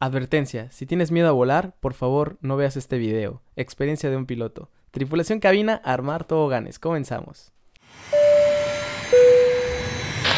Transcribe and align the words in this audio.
Advertencia, 0.00 0.70
si 0.70 0.86
tienes 0.86 1.10
miedo 1.10 1.28
a 1.28 1.32
volar, 1.32 1.74
por 1.80 1.92
favor 1.92 2.38
no 2.40 2.56
veas 2.56 2.76
este 2.76 2.98
video. 2.98 3.42
Experiencia 3.56 4.08
de 4.08 4.16
un 4.16 4.26
piloto. 4.26 4.70
Tripulación 4.92 5.40
cabina, 5.40 5.80
armar 5.84 6.22
toboganes. 6.22 6.78
Comenzamos. 6.78 7.50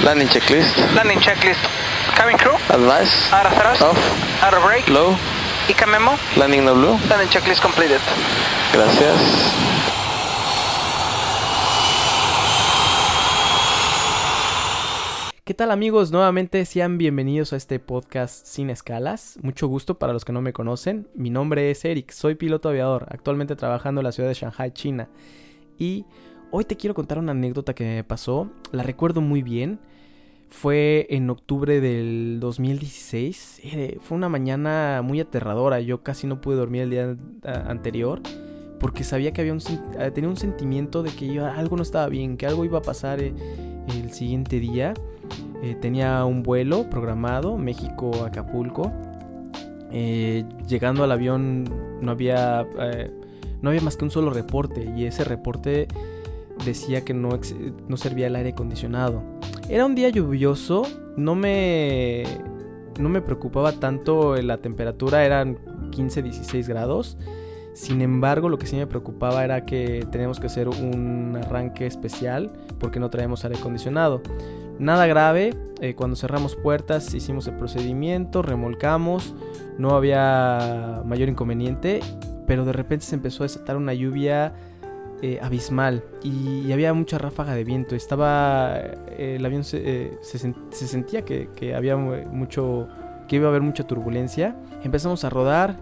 Landing 0.02 0.28
checklist. 0.28 0.78
Landing 0.94 1.20
checklist. 1.20 1.60
Cabin 2.16 2.38
crew. 2.38 2.54
Advice. 2.70 3.12
Out 3.34 3.46
of 3.46 3.52
thrust. 3.52 3.82
Off. 3.82 4.42
Out 4.42 4.54
of 4.54 4.64
brake. 4.64 4.88
Low. 4.88 5.14
ICA 5.68 5.86
memo. 5.86 6.12
Landing 6.38 6.64
no 6.64 6.74
blue. 6.74 6.98
Landing 7.10 7.28
checklist 7.28 7.60
completed. 7.60 8.00
Gracias. 8.72 9.79
¿Qué 15.50 15.54
tal 15.54 15.72
amigos? 15.72 16.12
Nuevamente 16.12 16.64
sean 16.64 16.96
bienvenidos 16.96 17.52
a 17.52 17.56
este 17.56 17.80
podcast 17.80 18.46
sin 18.46 18.70
escalas. 18.70 19.36
Mucho 19.42 19.66
gusto 19.66 19.98
para 19.98 20.12
los 20.12 20.24
que 20.24 20.30
no 20.32 20.40
me 20.40 20.52
conocen. 20.52 21.08
Mi 21.16 21.28
nombre 21.28 21.72
es 21.72 21.84
Eric, 21.84 22.12
soy 22.12 22.36
piloto 22.36 22.68
aviador, 22.68 23.06
actualmente 23.10 23.56
trabajando 23.56 24.00
en 24.00 24.04
la 24.04 24.12
ciudad 24.12 24.28
de 24.28 24.36
Shanghai, 24.36 24.70
China. 24.70 25.08
Y 25.76 26.04
hoy 26.52 26.64
te 26.66 26.76
quiero 26.76 26.94
contar 26.94 27.18
una 27.18 27.32
anécdota 27.32 27.74
que 27.74 27.82
me 27.82 28.04
pasó. 28.04 28.48
La 28.70 28.84
recuerdo 28.84 29.22
muy 29.22 29.42
bien. 29.42 29.80
Fue 30.50 31.08
en 31.10 31.28
octubre 31.28 31.80
del 31.80 32.38
2016. 32.38 33.60
Eh, 33.64 33.98
Fue 34.02 34.16
una 34.16 34.28
mañana 34.28 35.02
muy 35.02 35.18
aterradora. 35.18 35.80
Yo 35.80 36.04
casi 36.04 36.28
no 36.28 36.40
pude 36.40 36.54
dormir 36.54 36.82
el 36.82 36.90
día 36.90 37.16
anterior 37.66 38.22
porque 38.78 39.02
sabía 39.02 39.32
que 39.32 39.40
había 39.40 39.52
un, 39.52 39.60
eh, 39.98 40.12
tenía 40.12 40.30
un 40.30 40.36
sentimiento 40.36 41.02
de 41.02 41.10
que 41.10 41.40
algo 41.40 41.76
no 41.76 41.82
estaba 41.82 42.06
bien, 42.06 42.36
que 42.36 42.46
algo 42.46 42.64
iba 42.64 42.78
a 42.78 42.82
pasar 42.82 43.20
eh, 43.20 43.34
el 43.88 44.12
siguiente 44.12 44.60
día. 44.60 44.94
Eh, 45.62 45.76
tenía 45.80 46.24
un 46.24 46.42
vuelo 46.42 46.88
programado, 46.88 47.58
México-Acapulco. 47.58 48.92
Eh, 49.92 50.44
llegando 50.66 51.04
al 51.04 51.12
avión 51.12 51.64
no 52.00 52.12
había, 52.12 52.66
eh, 52.78 53.10
no 53.60 53.70
había 53.70 53.82
más 53.82 53.96
que 53.96 54.04
un 54.04 54.10
solo 54.10 54.30
reporte 54.30 54.92
y 54.96 55.04
ese 55.04 55.24
reporte 55.24 55.88
decía 56.64 57.04
que 57.04 57.12
no, 57.12 57.40
no 57.88 57.96
servía 57.96 58.28
el 58.28 58.36
aire 58.36 58.50
acondicionado. 58.50 59.22
Era 59.68 59.84
un 59.86 59.94
día 59.94 60.08
lluvioso, 60.08 60.82
no 61.16 61.34
me, 61.34 62.24
no 62.98 63.08
me 63.08 63.20
preocupaba 63.20 63.72
tanto 63.72 64.36
la 64.36 64.58
temperatura, 64.58 65.24
eran 65.24 65.58
15-16 65.90 66.66
grados. 66.66 67.18
Sin 67.72 68.02
embargo, 68.02 68.48
lo 68.48 68.58
que 68.58 68.66
sí 68.66 68.76
me 68.76 68.86
preocupaba 68.86 69.44
era 69.44 69.64
que 69.64 70.06
teníamos 70.10 70.40
que 70.40 70.46
hacer 70.46 70.68
un 70.68 71.38
arranque 71.40 71.86
especial 71.86 72.50
porque 72.78 72.98
no 72.98 73.10
traemos 73.10 73.44
aire 73.44 73.58
acondicionado. 73.58 74.22
Nada 74.80 75.06
grave, 75.06 75.54
eh, 75.82 75.94
cuando 75.94 76.16
cerramos 76.16 76.56
puertas 76.56 77.12
hicimos 77.12 77.46
el 77.46 77.54
procedimiento, 77.54 78.40
remolcamos, 78.40 79.34
no 79.76 79.90
había 79.90 81.02
mayor 81.04 81.28
inconveniente, 81.28 82.00
pero 82.46 82.64
de 82.64 82.72
repente 82.72 83.04
se 83.04 83.14
empezó 83.14 83.42
a 83.42 83.46
desatar 83.46 83.76
una 83.76 83.92
lluvia 83.92 84.54
eh, 85.20 85.38
abismal 85.42 86.02
y, 86.22 86.72
había 86.72 86.94
mucha 86.94 87.18
ráfaga 87.18 87.54
de 87.54 87.62
viento. 87.62 87.94
Estaba, 87.94 88.74
eh, 88.78 89.36
el 89.38 89.44
avión 89.44 89.64
se, 89.64 89.82
eh, 89.84 90.18
se 90.22 90.38
se 90.38 90.88
sentía 90.88 91.26
que, 91.26 91.74
había 91.76 91.98
mu- 91.98 92.24
mucho, 92.32 92.88
que 93.28 93.36
iba 93.36 93.48
a 93.48 93.50
haber 93.50 93.60
mucha 93.60 93.86
turbulencia. 93.86 94.56
Empezamos 94.82 95.24
a 95.24 95.28
rodar, 95.30 95.76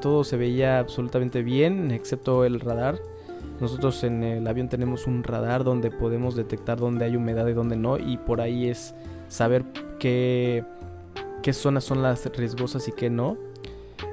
todo 0.00 0.22
se 0.22 0.36
veía 0.36 0.78
absolutamente 0.78 1.42
bien, 1.42 1.90
excepto 1.90 2.44
el 2.44 2.60
radar. 2.60 3.00
Nosotros 3.60 4.02
en 4.04 4.22
el 4.24 4.46
avión 4.46 4.68
tenemos 4.68 5.06
un 5.06 5.22
radar 5.22 5.64
donde 5.64 5.90
podemos 5.90 6.34
detectar 6.34 6.78
dónde 6.78 7.04
hay 7.04 7.16
humedad 7.16 7.46
y 7.46 7.52
dónde 7.52 7.76
no, 7.76 7.98
y 7.98 8.16
por 8.18 8.40
ahí 8.40 8.68
es 8.68 8.94
saber 9.28 9.64
qué, 9.98 10.64
qué 11.42 11.52
zonas 11.52 11.84
son 11.84 12.02
las 12.02 12.26
riesgosas 12.36 12.88
y 12.88 12.92
qué 12.92 13.10
no. 13.10 13.36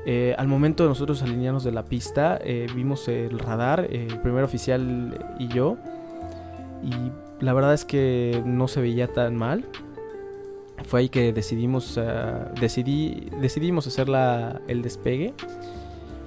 Eh, 0.06 0.36
al 0.38 0.48
momento 0.48 0.84
de 0.84 0.90
nosotros 0.90 1.22
alinearnos 1.22 1.64
de 1.64 1.72
la 1.72 1.86
pista, 1.86 2.40
eh, 2.44 2.68
vimos 2.76 3.08
el 3.08 3.40
radar, 3.40 3.88
eh, 3.90 4.08
el 4.10 4.20
primer 4.22 4.44
oficial 4.44 5.36
y 5.40 5.48
yo, 5.48 5.78
y 6.84 7.44
la 7.44 7.54
verdad 7.54 7.74
es 7.74 7.84
que 7.86 8.42
no 8.46 8.68
se 8.68 8.82
veía 8.82 9.08
tan 9.08 9.36
mal. 9.36 9.66
Fue 10.86 11.02
ahí 11.02 11.10
que 11.10 11.32
decidimos, 11.34 11.98
ah, 12.00 12.52
decidí, 12.60 13.30
decidimos 13.40 13.86
hacer 13.86 14.10
la- 14.10 14.62
el 14.68 14.82
despegue. 14.82 15.34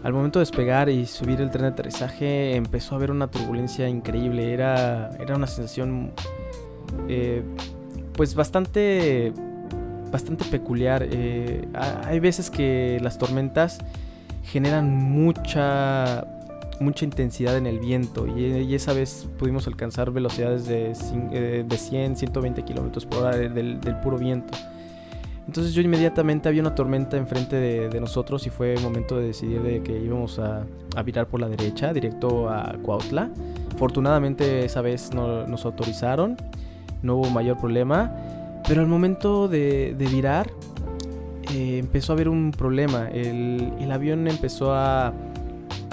Al 0.04 0.12
momento 0.12 0.38
de 0.38 0.42
despegar 0.42 0.90
y 0.90 1.06
subir 1.06 1.40
el 1.40 1.50
tren 1.50 1.62
de 1.62 1.68
aterrizaje 1.68 2.54
empezó 2.56 2.94
a 2.94 2.98
haber 2.98 3.10
una 3.10 3.26
turbulencia 3.30 3.88
increíble. 3.88 4.52
Era, 4.52 5.10
era 5.18 5.34
una 5.34 5.46
sensación 5.46 6.12
eh, 7.08 7.42
pues 8.12 8.34
bastante, 8.34 9.32
bastante 10.12 10.44
peculiar. 10.44 11.06
Eh, 11.10 11.66
ha- 11.74 12.02
hay 12.06 12.20
veces 12.20 12.50
que 12.50 12.98
las 13.02 13.16
tormentas 13.16 13.78
generan 14.42 14.94
mucha, 14.94 16.26
mucha 16.80 17.06
intensidad 17.06 17.56
en 17.56 17.66
el 17.66 17.78
viento 17.78 18.26
y, 18.26 18.74
esa 18.74 18.92
vez 18.92 19.26
pudimos 19.38 19.66
alcanzar 19.66 20.10
velocidades 20.10 20.66
de, 20.66 20.92
eh, 21.32 21.64
de 21.66 21.76
100, 21.78 22.16
120 22.16 22.62
kilómetros 22.62 23.06
por 23.06 23.20
hora 23.22 23.36
del 23.38 23.78
puro 24.02 24.18
viento. 24.18 24.52
Entonces 25.46 25.74
yo 25.74 25.82
inmediatamente 25.82 26.48
había 26.48 26.62
una 26.62 26.74
tormenta 26.74 27.16
enfrente 27.16 27.56
de, 27.56 28.00
nosotros 28.00 28.46
y 28.46 28.50
fue 28.50 28.76
momento 28.80 29.18
de 29.18 29.26
decidir 29.26 29.62
de 29.62 29.82
que 29.82 29.98
íbamos 29.98 30.38
a, 30.38 30.64
virar 31.04 31.28
por 31.28 31.40
la 31.40 31.48
derecha, 31.48 31.92
directo 31.92 32.48
a 32.48 32.76
Cuautla. 32.82 33.30
Afortunadamente 33.74 34.64
esa 34.64 34.80
vez 34.80 35.12
no 35.12 35.46
nos 35.46 35.64
autorizaron, 35.64 36.36
no 37.02 37.16
hubo 37.16 37.28
mayor 37.30 37.58
problema, 37.58 38.12
pero 38.66 38.80
al 38.80 38.86
momento 38.86 39.48
de, 39.48 39.94
virar 39.98 40.50
eh, 41.52 41.78
empezó 41.78 42.12
a 42.12 42.14
haber 42.14 42.28
un 42.28 42.50
problema. 42.50 43.08
El, 43.10 43.72
el 43.80 43.92
avión 43.92 44.26
empezó 44.28 44.72
a, 44.72 45.12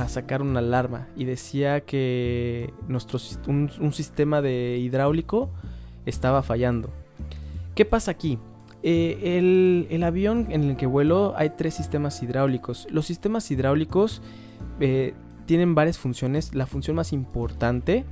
sacar 0.08 0.42
una 0.42 0.60
alarma 0.60 1.08
y 1.16 1.26
decía 1.26 1.82
que 1.82 2.74
nuestro, 2.88 3.20
un, 3.48 3.70
un 3.80 3.94
sistema 3.94 4.42
de 4.42 4.80
hidráulico 4.80 5.52
estaba 6.08 6.42
fallando. 6.42 6.90
¿Qué 7.76 7.86
pasa 7.86 8.10
aquí? 8.10 8.40
Eh, 8.84 9.38
el, 9.38 9.88
el 9.92 10.04
avión 10.04 10.48
en 10.50 10.64
el 10.64 10.76
que 10.76 10.88
vuelo 10.88 11.34
hay 11.38 11.52
tres 11.52 11.76
sistemas 11.76 12.22
hidráulicos. 12.24 12.88
Los 12.90 13.06
sistemas 13.06 13.50
hidráulicos 13.52 14.22
eh, 14.80 15.14
tienen 15.46 15.76
varias 15.76 15.98
funciones. 15.98 16.56
La 16.56 16.66
función 16.66 16.96
más 16.96 17.14
importante 17.14 18.06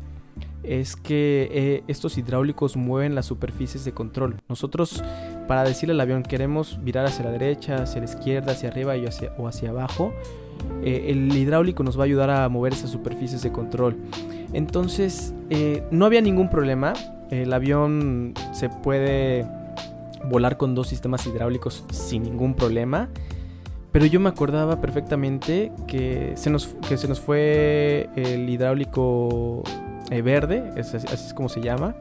es 0.62 0.96
que 0.96 1.50
eh, 1.52 1.84
estos 1.88 2.18
hidráulicos 2.18 2.76
mueven 2.78 3.16
las 3.16 3.26
superficies 3.26 3.84
de 3.84 3.94
control. 3.94 4.38
Nosotros, 4.48 5.04
para 5.48 5.64
decirle 5.64 5.94
al 5.94 6.02
avión, 6.02 6.22
queremos 6.22 6.80
virar 6.84 7.06
hacia 7.06 7.26
la 7.26 7.32
derecha, 7.32 7.84
hacia 7.84 8.00
la 8.00 8.06
izquierda, 8.06 8.52
hacia 8.52 8.70
arriba 8.70 8.96
y 8.96 9.06
o 9.38 9.48
hacia 9.48 9.70
abajo. 9.70 10.14
el 10.84 11.36
hidráulico 11.36 11.84
nos 11.84 11.98
va 11.98 12.04
a 12.04 12.06
ayudar 12.06 12.30
a 12.30 12.48
mover 12.50 12.74
esas 12.74 12.92
superficies 12.92 13.42
de 13.42 13.52
control. 13.52 13.98
Entonces, 14.54 15.34
no 15.92 16.06
había 16.06 16.22
ningún 16.22 16.50
problema. 16.50 16.94
El 17.32 17.54
avión 17.54 18.34
se 18.54 18.70
puede 18.70 19.46
volar 20.26 20.58
con 20.58 20.76
dos 20.76 20.88
sistemas 20.88 21.26
hidráulicos 21.26 21.84
sin 21.92 22.24
ningún 22.24 22.56
problema. 22.56 23.10
Pero 23.92 24.06
yo 24.06 24.20
me 24.20 24.30
acordaba 24.30 24.80
perfectamente 24.82 25.72
que 25.88 26.34
se 26.36 26.50
nos, 26.50 26.68
que 26.88 26.98
se 26.98 27.08
nos 27.08 27.20
fue 27.20 28.10
el 28.16 28.48
hidráulico 28.48 29.64
eh, 30.12 30.22
verde, 30.22 30.72
así, 30.78 30.98
es 30.98 31.34
como 31.34 31.50
se 31.50 31.62
llama. 31.62 31.96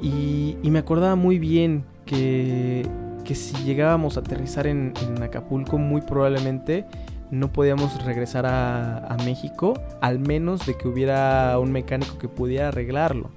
Y, 0.00 0.56
me 0.62 0.78
acordaba 0.78 1.14
muy 1.14 1.38
bien 1.38 1.84
que, 2.06 2.86
que 3.24 3.34
si 3.34 3.54
llegábamos 3.64 4.16
a 4.16 4.20
aterrizar 4.20 4.66
en, 4.66 4.94
Acapulco, 5.22 5.78
muy 5.78 6.00
probablemente 6.00 6.86
no 7.30 7.52
podíamos 7.52 8.02
regresar 8.04 8.46
a 8.46 9.16
México, 9.24 9.74
al 10.00 10.18
menos 10.18 10.66
de 10.66 10.76
que 10.76 10.88
hubiera 10.88 11.58
un 11.58 11.72
mecánico 11.72 12.18
que 12.18 12.28
pudiera 12.28 12.68
arreglarlo. 12.68 13.30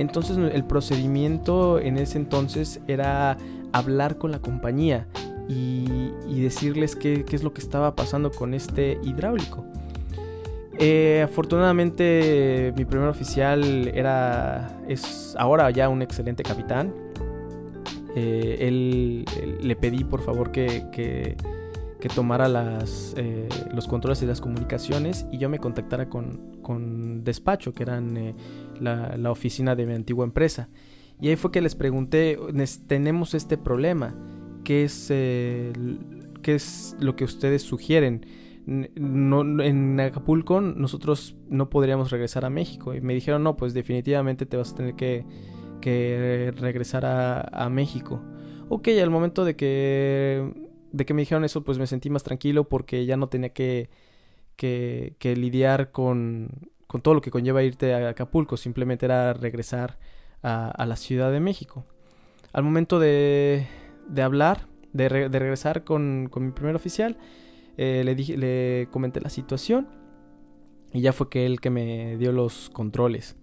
Entonces 0.00 0.38
el 0.38 0.64
procedimiento 0.64 1.78
en 1.78 1.98
ese 1.98 2.16
entonces 2.16 2.80
era 2.88 3.36
hablar 3.70 4.16
con 4.16 4.30
la 4.30 4.38
compañía 4.38 5.06
y, 5.46 6.40
decirles 6.40 6.96
qué, 6.96 7.22
es 7.30 7.42
lo 7.42 7.52
que 7.52 7.60
estaba 7.60 7.94
pasando 7.94 8.30
con 8.30 8.54
este 8.54 8.98
hidráulico. 9.02 9.66
Eh, 10.78 11.20
afortunadamente 11.22 12.72
mi 12.78 12.86
primer 12.86 13.08
oficial 13.08 13.88
era 13.94 14.80
es 14.88 15.36
ahora 15.38 15.70
ya 15.70 15.90
un 15.90 16.00
excelente 16.00 16.42
capitán. 16.44 16.94
Eh, 18.16 18.56
él, 18.60 19.26
le 19.60 19.76
pedí 19.76 20.02
por 20.04 20.22
favor 20.22 20.50
que- 20.50 21.36
que 22.00 22.08
tomara 22.08 22.48
las, 22.48 23.14
eh, 23.16 23.48
los 23.74 23.86
controles 23.86 24.20
de 24.20 24.26
las 24.26 24.40
comunicaciones 24.40 25.26
y 25.30 25.38
yo 25.38 25.48
me 25.48 25.58
contactara 25.58 26.08
con, 26.08 26.56
con 26.62 27.22
despacho, 27.24 27.72
que 27.72 27.82
eran 27.82 28.16
eh, 28.16 28.34
la, 28.80 29.16
la 29.16 29.30
oficina 29.30 29.74
de 29.76 29.86
mi 29.86 29.94
antigua 29.94 30.24
empresa. 30.24 30.68
Y 31.20 31.28
ahí 31.28 31.36
fue 31.36 31.52
que 31.52 31.60
les 31.60 31.74
pregunté, 31.74 32.38
"Nes- 32.52 32.80
tenemos 32.86 33.34
este 33.34 33.58
problema, 33.58 34.14
¿qué 34.64 34.84
es, 34.84 35.08
eh, 35.10 35.72
qué 36.42 36.54
es 36.54 36.96
lo 36.98 37.14
que 37.16 37.24
ustedes 37.24 37.62
sugieren? 37.62 38.24
No- 38.66 39.62
en 39.62 39.98
Acapulco 40.00 40.60
nosotros 40.60 41.36
no 41.48 41.70
podríamos 41.70 42.10
regresar 42.10 42.44
a 42.44 42.50
México. 42.50 42.94
Y 42.94 43.00
me 43.00 43.14
dijeron, 43.14 43.42
no, 43.42 43.56
pues 43.56 43.74
definitivamente 43.74 44.46
te 44.46 44.56
vas 44.56 44.72
a 44.72 44.76
tener 44.76 44.94
que, 44.94 45.24
que 45.80 46.52
regresar 46.56 47.04
a, 47.04 47.40
a 47.40 47.68
México. 47.68 48.22
Ok, 48.68 48.88
al 49.02 49.10
momento 49.10 49.44
de 49.44 49.56
que 49.56 50.69
de 50.92 51.06
que 51.06 51.14
me 51.14 51.22
dijeron 51.22 51.44
eso, 51.44 51.62
pues 51.62 51.78
me 51.78 51.86
sentí 51.86 52.10
más 52.10 52.22
tranquilo 52.22 52.68
porque 52.68 53.06
ya 53.06 53.16
no 53.16 53.28
tenía 53.28 53.50
que, 53.50 53.90
que, 54.56 55.36
lidiar 55.36 55.90
con, 55.92 56.50
con 56.86 57.00
todo 57.00 57.14
lo 57.14 57.20
que 57.20 57.30
conlleva 57.30 57.62
irte 57.62 57.94
a 57.94 58.10
Acapulco, 58.10 58.56
simplemente 58.56 59.06
era 59.06 59.32
regresar 59.32 59.98
a, 60.42 60.84
la 60.86 60.96
Ciudad 60.96 61.32
de 61.32 61.40
México. 61.40 61.84
Al 62.52 62.64
momento 62.64 62.98
de, 62.98 63.66
de 64.08 64.22
hablar, 64.22 64.66
de, 64.92 65.28
de 65.28 65.38
regresar 65.38 65.84
con, 65.84 66.28
con 66.30 66.46
mi 66.46 66.52
primer 66.52 66.74
oficial, 66.74 67.16
eh, 67.76 68.02
le, 68.04 68.14
dije, 68.14 68.36
le 68.36 68.88
comenté 68.90 69.20
la 69.20 69.30
situación 69.30 69.88
y 70.92 71.00
ya 71.00 71.12
fue 71.12 71.30
que 71.30 71.46
él 71.46 71.60
que 71.60 71.70
me 71.70 72.16
dio 72.18 72.32
los 72.32 72.68
controles. 72.70 73.36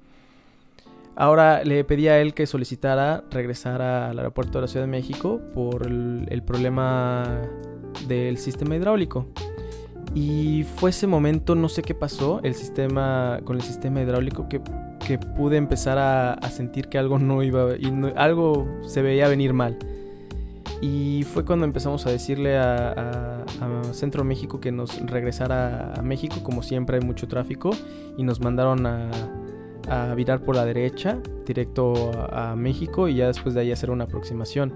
Ahora 1.20 1.64
le 1.64 1.84
pedí 1.84 2.08
a 2.10 2.20
él 2.20 2.36
que 2.36 2.46
solicitara 2.46 3.24
regresar 3.32 3.82
al 3.82 4.18
aeropuerto 4.20 4.60
de 4.60 4.62
la 4.62 4.68
Ciudad 4.68 4.86
de 4.86 4.92
México 4.92 5.42
por 5.54 5.88
el, 5.88 6.28
el 6.30 6.44
problema 6.44 7.42
del 8.08 8.38
sistema 8.38 8.76
hidráulico. 8.76 9.26
Y 10.14 10.64
fue 10.76 10.92
ese 10.92 11.08
momento, 11.08 11.56
no 11.56 11.70
sé 11.70 11.82
qué 11.82 11.96
pasó, 11.96 12.40
el 12.44 12.54
sistema 12.54 13.40
con 13.44 13.56
el 13.56 13.64
sistema 13.64 14.02
hidráulico 14.02 14.48
que, 14.48 14.62
que 15.06 15.18
pude 15.18 15.58
empezar 15.58 15.98
a, 15.98 16.34
a 16.34 16.50
sentir 16.52 16.88
que 16.88 17.00
algo 17.00 17.18
no 17.18 17.42
iba, 17.42 17.76
y 17.78 17.90
no- 17.92 18.14
algo 18.16 18.68
se 18.84 19.02
veía 19.02 19.28
venir 19.28 19.54
mal. 19.54 19.78
Y 20.82 21.24
fue 21.34 21.44
cuando 21.44 21.66
empezamos 21.66 22.06
a 22.06 22.12
decirle 22.12 22.58
a, 22.58 22.92
a- 22.92 23.90
a 23.90 23.94
Centro 23.94 24.24
México 24.24 24.60
que 24.60 24.72
nos 24.72 25.00
regresara 25.02 25.94
a 25.94 26.02
México, 26.04 26.38
como 26.44 26.62
siempre 26.62 26.98
hay 27.00 27.04
mucho 27.06 27.28
tráfico, 27.28 27.72
y 28.18 28.24
nos 28.24 28.40
mandaron 28.40 28.86
a, 28.86 29.10
a 29.88 30.14
virar 30.16 30.42
por 30.42 30.56
la 30.56 30.66
derecha, 30.66 31.18
directo 31.46 32.12
a, 32.32 32.56
México, 32.56 33.08
y 33.08 33.16
ya 33.16 33.28
después 33.28 33.56
de 33.56 33.62
ahí 33.62 33.72
hacer 33.72 33.90
una 33.90 34.06
aproximación. 34.06 34.74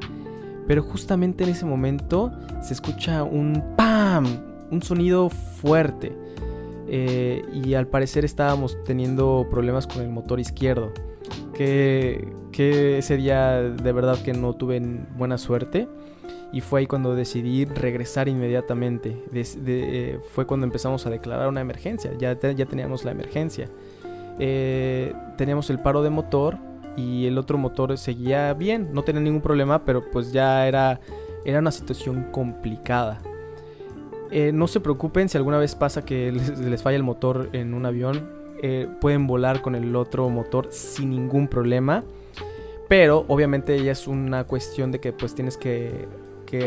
Pero 0.68 0.84
justamente 0.84 1.44
en 1.44 1.50
ese 1.50 1.66
momento 1.66 2.32
se 2.62 2.74
escucha 2.74 3.24
un 3.24 3.76
¡pam! 3.76 4.26
Un 4.70 4.82
sonido 4.82 5.30
fuerte. 5.30 6.14
Eh, 6.88 7.44
y 7.54 7.74
al 7.74 7.88
parecer 7.88 8.26
estábamos 8.26 8.78
teniendo 8.84 9.48
problemas 9.50 9.88
con 9.88 10.02
el 10.02 10.10
motor 10.10 10.40
izquierdo. 10.40 10.94
Que, 11.54 12.34
que 12.52 12.98
ese 12.98 13.18
día 13.18 13.62
de 13.62 13.92
verdad 13.92 14.18
que 14.24 14.34
no 14.34 14.54
tuve 14.54 14.80
buena 15.18 15.38
suerte. 15.38 15.88
Y 16.54 16.62
fue 16.62 16.82
ahí 16.82 16.86
cuando 16.86 17.16
decidí 17.16 17.66
regresar 17.66 18.28
inmediatamente. 18.28 19.24
Eh, 19.34 20.20
fue 20.34 20.46
cuando 20.46 20.66
empezamos 20.66 21.06
a 21.06 21.10
declarar 21.10 21.48
una 21.48 21.62
emergencia. 21.62 22.12
Ya, 22.18 22.38
ya 22.40 22.66
teníamos 22.66 23.06
la 23.06 23.12
emergencia. 23.12 23.70
Eh, 24.44 25.14
teníamos 25.38 25.70
el 25.70 25.78
paro 25.78 26.02
de 26.02 26.10
motor 26.10 26.58
y 26.98 27.28
el 27.28 27.38
otro 27.38 27.60
motor 27.60 27.96
seguía 28.00 28.52
bien. 28.56 28.90
No 28.92 29.04
tenía 29.04 29.22
ningún 29.22 29.42
problema, 29.42 29.86
pero 29.86 30.10
pues 30.10 30.32
ya 30.34 30.68
era, 30.68 31.00
era 31.46 31.60
una 31.60 31.72
situación 31.72 32.26
complicada. 32.32 33.20
Eh, 34.32 34.52
no 34.52 34.68
se 34.68 34.80
preocupen 34.80 35.30
si 35.30 35.38
alguna 35.38 35.60
vez 35.60 35.76
pasa 35.76 36.04
que 36.04 36.32
les, 36.32 36.82
falla 36.82 36.98
el 36.98 37.04
motor 37.04 37.50
en 37.54 37.76
un 37.76 37.86
avión. 37.86 38.42
eh, 38.64 38.88
pueden 39.00 39.28
volar 39.28 39.62
con 39.62 39.76
el 39.76 39.96
otro 39.96 40.28
motor 40.30 40.70
sin 40.72 41.12
ningún 41.12 41.48
problema. 41.48 42.04
Pero 42.90 43.26
obviamente 43.28 43.82
ya 43.84 43.92
es 43.92 44.08
una 44.08 44.46
cuestión 44.46 44.92
de 44.92 45.00
que 45.00 45.14
pues 45.14 45.36
tienes 45.36 45.56
que, 45.56 46.08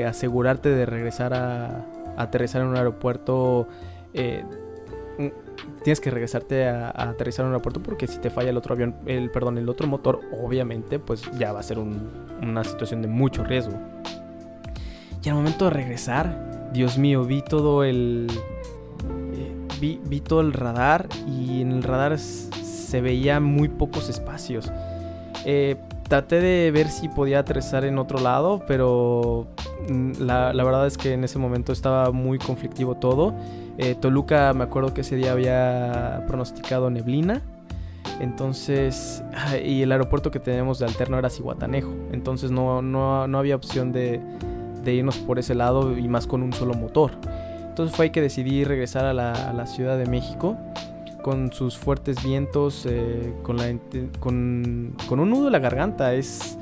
asegurarte 0.06 0.70
de 0.70 0.86
regresar 0.86 1.34
a, 1.34 1.86
aterrizar 2.16 2.62
en 2.62 2.68
un 2.68 2.76
aeropuerto. 2.76 3.66
Tienes 5.82 6.00
que 6.00 6.10
regresarte 6.10 6.66
a, 6.68 6.90
aterrizar 6.90 7.44
en 7.44 7.48
un 7.48 7.52
aeropuerto 7.54 7.82
porque 7.82 8.06
si 8.06 8.18
te 8.18 8.30
falla 8.30 8.50
el 8.50 8.56
otro 8.56 8.74
avión, 8.74 8.94
el 9.06 9.30
perdón, 9.30 9.58
el 9.58 9.68
otro 9.68 9.86
motor, 9.86 10.20
obviamente 10.42 10.98
pues 10.98 11.22
ya 11.38 11.52
va 11.52 11.60
a 11.60 11.62
ser 11.62 11.78
un- 11.78 12.08
una 12.42 12.64
situación 12.64 13.02
de 13.02 13.08
mucho 13.08 13.44
riesgo. 13.44 13.74
Y 15.22 15.28
al 15.28 15.36
momento 15.36 15.64
de 15.66 15.70
regresar, 15.70 16.70
Dios 16.72 16.98
mío, 16.98 17.24
vi 17.24 17.40
todo 17.42 17.84
el. 17.84 18.26
eh, 19.32 19.52
vi, 19.80 20.00
vi 20.04 20.20
todo 20.20 20.40
el 20.42 20.52
radar 20.52 21.08
y 21.26 21.62
en 21.62 21.72
el 21.72 21.82
radar 21.82 22.18
se 22.18 23.00
veía 23.00 23.40
muy 23.40 23.68
pocos 23.68 24.08
espacios. 24.08 24.70
Eh, 25.46 25.76
traté 26.08 26.40
de 26.40 26.70
ver 26.70 26.88
si 26.88 27.08
podía 27.08 27.40
aterrizar 27.40 27.84
en 27.84 27.98
otro 27.98 28.20
lado, 28.20 28.62
pero 28.66 29.46
mm, 29.88 30.12
la, 30.20 30.52
la 30.52 30.64
verdad 30.64 30.86
es 30.86 30.96
que 30.96 31.12
en 31.12 31.24
ese 31.24 31.38
momento 31.38 31.72
estaba 31.72 32.10
muy 32.12 32.38
conflictivo 32.38 32.94
todo. 32.96 33.34
Eh, 33.78 33.94
Toluca, 33.94 34.52
me 34.52 34.64
acuerdo 34.64 34.94
que 34.94 35.00
ese 35.00 35.16
día 35.16 35.32
había 35.32 36.24
pronosticado 36.26 36.90
neblina. 36.90 37.42
Entonces, 38.20 39.24
y 39.64 39.82
el 39.82 39.90
aeropuerto 39.90 40.30
que 40.30 40.38
teníamos 40.38 40.78
de 40.78 40.86
alterno 40.86 41.18
era 41.18 41.30
Cihuatanejo. 41.30 41.92
Entonces 42.12 42.50
no, 42.50 42.80
no, 42.80 43.26
no 43.26 43.38
había 43.38 43.56
opción 43.56 43.92
de, 43.92 44.20
de 44.84 44.94
irnos 44.94 45.18
por 45.18 45.38
ese 45.38 45.54
lado 45.54 45.96
y 45.98 46.06
más 46.06 46.26
con 46.26 46.42
un 46.42 46.52
solo 46.52 46.74
motor. 46.74 47.12
Entonces 47.68 47.96
fue 47.96 48.06
ahí 48.06 48.10
que 48.10 48.20
decidí 48.20 48.62
regresar 48.62 49.04
a 49.04 49.12
la, 49.12 49.32
a 49.32 49.52
la 49.52 49.66
Ciudad 49.66 49.98
de 49.98 50.06
México 50.06 50.56
con 51.24 51.54
sus 51.54 51.78
fuertes 51.78 52.22
vientos, 52.22 52.84
eh, 52.84 53.32
con, 53.42 53.58
un 53.58 55.30
nudo 55.30 55.46
en 55.46 55.52
la 55.52 55.58
garganta. 55.58 56.12
Es, 56.12 56.58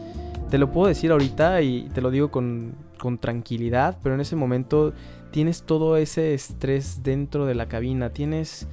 te 0.50 0.56
lo 0.56 0.70
puedo 0.70 0.86
decir 0.86 1.10
ahorita 1.10 1.62
y 1.62 1.88
te 1.92 2.00
lo 2.00 2.12
digo 2.12 2.30
con, 2.30 2.72
con 2.96 3.18
tranquilidad, 3.18 3.98
pero 4.04 4.14
en 4.14 4.20
ese 4.20 4.36
momento 4.36 4.92
tienes 5.32 5.64
todo 5.64 5.96
ese 5.96 6.32
estrés 6.32 7.02
dentro 7.02 7.44
de 7.44 7.56
la 7.56 7.66
cabina, 7.66 8.10
tienes 8.10 8.68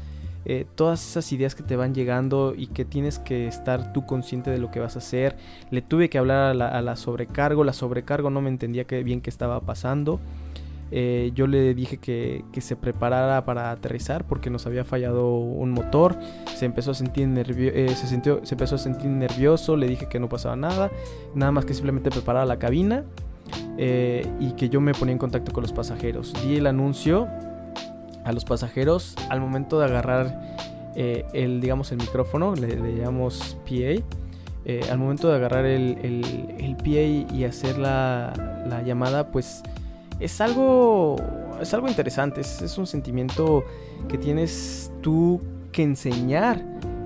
eh, 0.45 0.68
todas 0.75 1.03
esas 1.09 1.33
ideas 1.33 1.56
que 1.56 1.63
te 1.63 1.75
van 1.75 1.95
llegando 1.95 2.53
y 2.56 2.68
que 2.68 2.86
tienes 2.86 3.18
que 3.18 3.47
estar 3.47 3.91
tú 3.91 4.06
consciente 4.06 4.51
de 4.51 4.59
lo 4.59 4.69
que 4.69 4.80
vas 4.80 4.95
a 4.95 5.00
hacer. 5.00 5.38
Le 5.71 5.81
tuve 5.81 6.07
que 6.07 6.19
hablar 6.19 6.51
a 6.51 6.53
la, 6.53 6.68
a 6.68 6.83
la 6.83 6.97
sobrecargo, 6.97 7.63
la 7.63 7.74
sobrecargo 7.74 8.30
no 8.30 8.41
me 8.41 8.50
entendía 8.50 8.83
que 8.83 9.01
bien 9.01 9.21
qué 9.21 9.31
estaba 9.31 9.59
pasando. 9.62 10.19
Eh, 10.91 11.31
yo 11.36 11.45
le 11.47 11.74
dije 11.75 11.97
que, 11.97 12.44
que 12.51 12.62
se 12.62 12.75
preparara 12.75 13.45
para 13.45 13.71
aterrizar 13.71 14.25
porque 14.25 14.50
nos 14.50 14.65
había 14.65 14.83
fallado 14.83 15.36
un 15.38 15.71
motor. 15.71 16.18
Se 16.56 16.65
empezó 16.65 16.91
a 16.91 16.94
sentir 16.94 17.27
nervio 17.27 17.71
eh, 17.74 17.89
se, 17.95 18.07
se 18.07 18.15
empezó 18.56 18.75
a 18.75 18.77
sentir 18.77 19.07
nervioso. 19.09 19.77
Le 19.77 19.88
dije 19.88 20.07
que 20.09 20.19
no 20.19 20.30
pasaba 20.30 20.56
nada. 20.56 20.89
Nada 21.36 21.51
más 21.51 21.65
que 21.65 21.74
simplemente 21.74 22.09
preparara 22.09 22.45
la 22.45 22.57
cabina. 22.59 23.03
eh, 23.77 24.27
y 24.39 24.51
que 24.53 24.69
yo 24.69 24.81
me 24.81 24.94
ponía 24.94 25.13
en 25.13 25.19
contacto 25.19 25.51
con 25.53 25.62
los 25.63 25.71
pasajeros. 25.74 26.33
Di 26.44 26.57
el 26.57 26.68
anuncio 26.68 27.27
a 28.25 28.31
los 28.31 28.44
pasajeros 28.45 29.15
al 29.30 29.39
momento 29.41 29.80
de 29.80 29.86
agarrar 29.86 30.39
el, 30.95 31.62
digamos, 31.62 31.91
el 31.91 31.97
micrófono. 32.00 32.53
Le, 32.56 32.95
llamamos 32.97 33.57
PA. 33.65 34.03
al 34.91 34.97
momento 35.00 35.30
de 35.30 35.36
agarrar 35.36 35.65
el, 35.65 35.97
el- 36.03 36.56
el 36.59 36.75
PA 36.75 37.33
y 37.36 37.44
hacer 37.45 37.77
la, 37.77 38.33
la 38.68 38.81
llamada, 38.83 39.31
pues 39.31 39.63
es 40.19 40.42
algo, 40.42 41.16
es 41.62 41.74
algo 41.74 41.88
interesante, 41.88 42.42
es, 42.42 42.62
es 42.62 42.77
un 42.77 42.88
sentimiento 42.88 43.63
que 44.08 44.17
tienes 44.17 44.91
tú 45.01 45.39
que 45.72 45.84
enseñar 45.84 46.63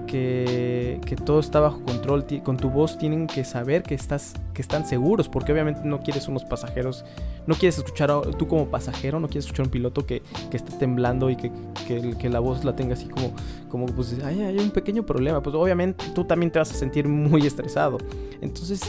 que, 0.07 1.01
que 1.05 1.15
todo 1.15 1.39
está 1.39 1.59
bajo 1.59 1.81
control, 1.83 2.25
con 2.43 2.55
tu 2.57 2.69
voz 2.69 2.99
tienen 2.99 3.25
que 3.25 3.43
saber 3.43 3.81
que, 3.81 3.95
estás, 3.95 4.33
que 4.53 4.61
están 4.61 4.85
seguros, 4.85 5.27
porque 5.27 5.51
obviamente 5.51 5.81
no 5.85 6.01
quieres 6.01 6.27
unos 6.27 6.43
pasajeros, 6.45 7.03
no 7.47 7.55
quieres 7.55 7.79
escuchar, 7.79 8.11
a- 8.11 8.21
tú 8.21 8.47
como 8.47 8.67
pasajero, 8.67 9.19
no 9.19 9.27
quieres 9.27 9.45
escuchar 9.45 9.63
a 9.63 9.67
un 9.67 9.71
piloto 9.71 10.05
que, 10.05 10.21
que 10.51 10.57
esté 10.57 10.71
temblando 10.77 11.31
y 11.31 11.35
que, 11.35 11.51
que, 11.87 12.15
que 12.15 12.29
la 12.29 12.39
voz 12.39 12.63
la 12.63 12.75
tenga 12.75 12.93
así 12.93 13.07
como, 13.07 13.31
como 13.69 13.87
pues, 13.87 14.15
"Ay, 14.23 14.41
hay 14.43 14.57
un 14.59 14.69
pequeño 14.69 15.03
problema, 15.03 15.41
pues 15.41 15.55
obviamente 15.55 16.05
tú 16.13 16.25
también 16.25 16.51
te 16.51 16.59
vas 16.59 16.71
a 16.71 16.75
sentir 16.75 17.07
muy 17.07 17.47
estresado. 17.47 17.97
Entonces 18.41 18.81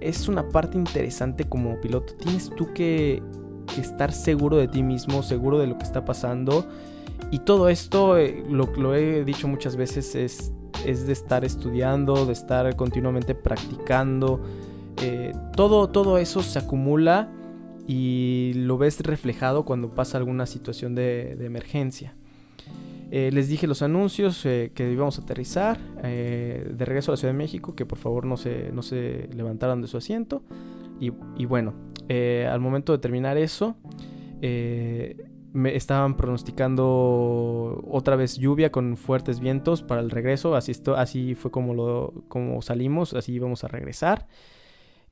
es 0.00 0.28
una 0.28 0.46
parte 0.50 0.76
interesante 0.76 1.44
como 1.44 1.80
piloto, 1.80 2.12
tienes 2.16 2.50
tú 2.54 2.74
que, 2.74 3.22
que 3.66 3.80
estar 3.80 4.12
seguro 4.12 4.56
de 4.56 4.68
ti 4.68 4.82
mismo, 4.82 5.22
seguro 5.22 5.58
de 5.58 5.66
lo 5.66 5.78
que 5.78 5.84
está 5.84 6.04
pasando. 6.04 6.66
Y 7.30 7.40
todo 7.40 7.68
esto, 7.68 8.16
eh, 8.18 8.44
lo, 8.48 8.94
he 8.94 9.24
dicho 9.24 9.48
muchas 9.48 9.76
veces, 9.76 10.14
es, 10.14 10.52
es 10.84 11.06
de 11.06 11.12
estar 11.12 11.44
estudiando, 11.44 12.26
de 12.26 12.32
estar 12.32 12.76
continuamente 12.76 13.34
practicando. 13.34 14.40
Eh, 15.02 15.32
todo, 15.54 15.88
todo 15.88 16.18
eso 16.18 16.42
se 16.42 16.58
acumula 16.58 17.28
y 17.86 18.52
lo 18.54 18.78
ves 18.78 19.00
reflejado 19.00 19.64
cuando 19.64 19.94
pasa 19.94 20.18
alguna 20.18 20.46
situación 20.46 20.94
de, 20.94 21.32
emergencia. 21.44 22.14
Eh, 23.10 23.30
les 23.32 23.48
dije 23.48 23.66
los 23.68 23.82
anuncios 23.82 24.42
que 24.42 24.90
íbamos 24.92 25.18
a 25.18 25.22
aterrizar 25.22 25.78
de 26.02 26.84
regreso 26.84 27.12
a 27.12 27.14
la 27.14 27.16
Ciudad 27.16 27.32
de 27.32 27.38
México, 27.38 27.76
que 27.76 27.86
por 27.86 27.98
favor 27.98 28.26
no 28.26 28.36
se, 28.36 28.70
no 28.72 28.82
se 28.82 29.28
levantaran 29.32 29.80
de 29.80 29.88
su 29.88 29.96
asiento. 29.96 30.42
Y 30.98 31.44
bueno, 31.44 31.74
eh, 32.08 32.48
al 32.50 32.60
momento 32.60 32.92
de 32.92 32.98
terminar 32.98 33.36
eso, 33.36 33.76
eh, 34.40 35.28
me 35.52 35.74
estaban 35.74 36.16
pronosticando 36.16 37.82
otra 37.90 38.16
vez 38.16 38.36
lluvia 38.36 38.70
con 38.70 38.96
fuertes 38.96 39.40
vientos 39.40 39.82
para 39.82 40.00
el 40.00 40.10
regreso. 40.10 40.54
Así, 40.54 41.34
fue 41.34 41.50
como, 41.50 42.62
salimos, 42.62 43.14
así 43.14 43.32
íbamos 43.32 43.64
a 43.64 43.68
regresar. 43.68 44.28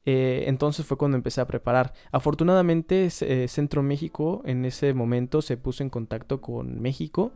Eh, 0.07 0.45
entonces 0.49 0.85
fue 0.85 0.99
cuando 0.99 1.17
empecé 1.17 1.41
a 1.41 1.47
preparar. 1.47 1.95
Afortunadamente, 2.13 3.09
Centro 3.49 3.83
México 3.83 4.43
en 4.45 4.67
ese 4.67 4.93
momento 4.93 5.41
se 5.41 5.57
puso 5.57 5.83
en 5.83 5.89
contacto 5.89 6.43
con 6.43 6.81
México 6.81 7.33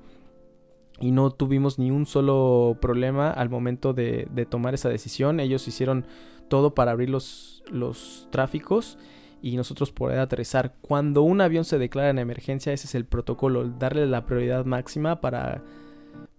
y 1.00 1.10
no 1.10 1.30
tuvimos 1.30 1.78
ni 1.78 1.90
un 1.90 2.04
solo 2.04 2.76
problema 2.78 3.30
al 3.30 3.48
momento 3.48 3.94
de, 3.94 4.46
tomar 4.50 4.74
esa 4.74 4.90
decisión. 4.90 5.40
Ellos 5.40 5.66
hicieron 5.66 6.04
todo 6.48 6.74
para 6.74 6.90
abrir 6.92 7.08
los 7.08 8.28
tráficos 8.30 8.98
y 9.42 9.56
nosotros 9.56 9.90
poder 9.92 10.18
aterrizar. 10.18 10.74
Cuando 10.82 11.22
un 11.22 11.40
avión 11.40 11.64
se 11.64 11.78
declara 11.78 12.10
en 12.10 12.18
emergencia, 12.18 12.72
ese 12.72 12.86
es 12.86 12.94
el 12.94 13.04
protocolo, 13.04 13.68
darle 13.78 14.06
la 14.06 14.26
prioridad 14.26 14.64
máxima 14.64 15.20
para, 15.20 15.62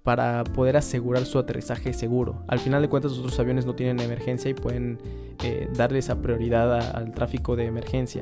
para 0.04 0.44
poder 0.44 0.78
asegurar 0.78 1.26
su 1.26 1.40
aterrizaje 1.40 1.94
seguro. 1.94 2.44
Al 2.48 2.60
final 2.60 2.82
de 2.82 2.90
cuentas, 2.90 3.12
los 3.12 3.20
otros 3.20 3.40
aviones 3.40 3.66
no 3.66 3.76
tienen 3.76 4.00
emergencia 4.00 4.50
y 4.50 4.54
pueden 4.54 4.98
eh, 5.44 5.70
darle 5.76 6.00
esa 6.00 6.22
prioridad 6.22 6.74
a- 6.74 6.92
al 6.92 7.14
tráfico 7.14 7.56
de 7.56 7.66
emergencia. 7.66 8.22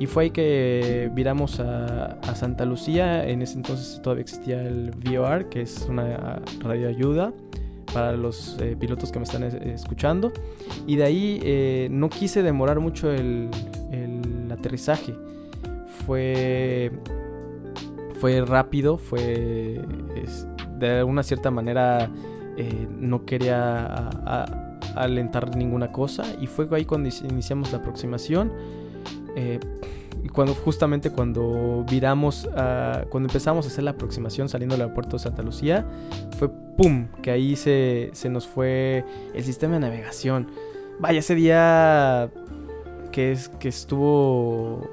Y 0.00 0.06
fue 0.06 0.24
ahí 0.24 0.30
que 0.30 1.10
viramos 1.12 1.58
a, 1.58 2.18
a 2.20 2.34
Santa 2.36 2.64
Lucía. 2.64 3.28
En 3.28 3.42
ese 3.42 3.56
entonces 3.56 4.00
todavía 4.00 4.22
existía 4.22 4.62
el 4.62 4.92
VOR, 4.92 5.48
que 5.48 5.62
es 5.62 5.86
una 5.88 6.40
radioayuda 6.60 7.32
para 7.92 8.12
los 8.12 8.58
eh, 8.60 8.76
pilotos 8.78 9.10
que 9.10 9.18
me 9.18 9.24
están 9.24 9.42
es- 9.42 9.54
escuchando. 9.54 10.30
Y 10.86 10.96
de 10.96 11.04
ahí 11.04 11.40
eh, 11.42 11.88
no 11.90 12.10
quise 12.10 12.42
demorar 12.44 12.78
mucho 12.78 13.10
el, 13.10 13.48
aterrizaje. 14.58 15.14
Fue, 16.06 16.90
fue 18.20 18.44
rápido, 18.44 18.98
fue 18.98 19.80
de 20.78 20.90
alguna 20.98 21.22
cierta 21.22 21.50
manera 21.50 22.08
eh, 22.56 22.86
no 22.98 23.24
quería 23.24 24.08
alentar 24.94 25.56
ninguna 25.56 25.90
cosa. 25.92 26.24
Y 26.40 26.46
fue 26.46 26.68
ahí 26.72 26.84
cuando 26.84 27.08
inici- 27.08 27.28
iniciamos 27.30 27.72
la 27.72 27.78
aproximación. 27.78 28.52
Eh, 29.36 29.60
cuando 30.32 30.54
justamente 30.54 31.10
cuando 31.10 31.84
viramos, 31.88 32.48
cuando 33.08 33.28
empezamos 33.28 33.64
a 33.66 33.68
hacer 33.68 33.84
la 33.84 33.92
aproximación 33.92 34.48
saliendo 34.48 34.74
del 34.74 34.82
aeropuerto 34.82 35.16
de 35.16 35.22
Santa 35.22 35.42
Lucía, 35.42 35.86
fue 36.38 36.48
pum, 36.76 37.06
que 37.22 37.30
ahí 37.30 37.56
se, 37.56 38.10
se 38.12 38.28
nos 38.28 38.46
fue 38.46 39.04
el 39.34 39.44
sistema 39.44 39.74
de 39.74 39.80
navegación. 39.80 40.48
Vaya, 40.98 41.20
ese 41.20 41.34
día 41.34 42.30
que, 43.10 43.32
es, 43.32 43.48
que 43.48 43.68
estuvo 43.68 44.88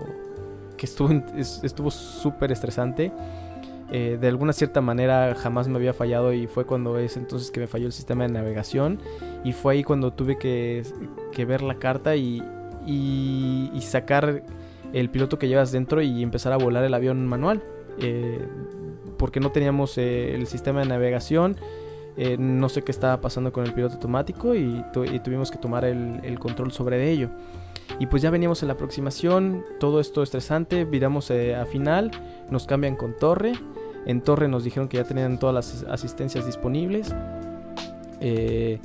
que 0.77 0.85
estuvo 0.85 1.09
estuvo 1.63 1.91
súper 1.91 2.51
estresante. 2.51 3.11
Eh, 3.91 4.17
de 4.19 4.27
alguna 4.27 4.51
cierta 4.51 4.81
manera 4.81 5.35
jamás 5.35 5.67
me 5.67 5.77
había 5.77 5.93
fallado 5.93 6.33
y 6.33 6.47
fue 6.47 6.65
cuando 6.65 6.97
es 6.97 7.17
entonces 7.17 7.51
que 7.51 7.59
me 7.59 7.67
falló 7.67 7.85
el 7.85 7.91
sistema 7.93 8.23
de 8.25 8.33
navegación 8.33 8.99
y 9.43 9.53
fue 9.53 9.73
ahí 9.75 9.83
cuando 9.83 10.11
tuve 10.11 10.39
que, 10.39 10.81
que 11.31 11.45
ver 11.45 11.61
la 11.61 11.75
carta 11.75 12.15
y, 12.15 12.41
y, 12.85 13.69
y 13.73 13.81
sacar 13.81 14.41
el 14.91 15.09
piloto 15.11 15.37
que 15.37 15.47
llevas 15.47 15.71
dentro 15.71 16.01
y 16.01 16.23
empezar 16.23 16.51
a 16.51 16.57
volar 16.57 16.83
el 16.83 16.93
avión 16.95 17.27
manual. 17.27 17.63
Eh, 17.99 18.39
porque 19.17 19.39
no 19.39 19.51
teníamos 19.51 19.97
eh, 19.97 20.35
el 20.35 20.47
sistema 20.47 20.79
de 20.81 20.87
navegación. 20.87 21.55
eh, 22.17 22.37
no 22.39 22.69
sé 22.69 22.81
qué 22.81 22.91
estaba 22.91 23.21
pasando 23.21 23.51
con 23.53 23.65
el 23.65 23.73
piloto 23.73 23.95
automático 23.95 24.55
y, 24.55 24.83
tu- 24.93 25.05
y 25.05 25.19
tuvimos 25.19 25.51
que 25.51 25.57
tomar 25.57 25.85
el, 25.85 26.19
el 26.23 26.39
control 26.39 26.71
sobre 26.71 27.09
ello. 27.11 27.29
Y 27.99 28.07
pues 28.07 28.21
ya 28.21 28.29
veníamos 28.29 28.61
en 28.61 28.67
la 28.67 28.73
aproximación, 28.73 29.63
todo 29.79 29.99
esto 29.99 30.21
estresante, 30.23 30.85
viramos 30.85 31.29
eh, 31.31 31.55
a 31.55 31.65
final, 31.65 32.11
nos 32.49 32.65
cambian 32.65 32.95
con 32.95 33.15
torre. 33.17 33.53
En 34.05 34.21
torre 34.21 34.47
nos 34.47 34.63
dijeron 34.63 34.87
que 34.87 34.97
ya 34.97 35.03
tenían 35.03 35.39
todas 35.39 35.55
las 35.55 35.83
asistencias 35.89 36.45
disponibles. 36.45 37.13
Eh, 38.19 38.79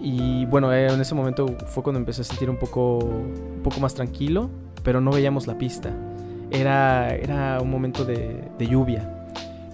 y 0.00 0.44
bueno, 0.46 0.72
eh, 0.72 0.86
en 0.88 1.00
ese 1.00 1.14
momento 1.14 1.46
fue 1.66 1.82
cuando 1.82 1.98
empecé 1.98 2.22
a 2.22 2.24
sentir 2.24 2.50
un 2.50 2.56
poco, 2.58 2.98
un 2.98 3.60
poco 3.62 3.80
más 3.80 3.94
tranquilo, 3.94 4.50
pero 4.82 5.00
no 5.00 5.10
veíamos 5.12 5.46
la 5.46 5.56
pista. 5.56 5.90
Era, 6.50 7.14
era 7.14 7.60
un 7.60 7.70
momento 7.70 8.04
de, 8.04 8.44
de 8.58 8.66
lluvia. 8.66 9.10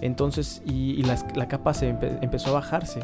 Entonces, 0.01 0.61
y, 0.65 0.91
y 0.91 1.03
las- 1.03 1.25
la 1.35 1.47
capa 1.47 1.73
se 1.73 1.93
empe- 1.93 2.17
empezó 2.21 2.49
a 2.49 2.53
bajarse. 2.53 3.01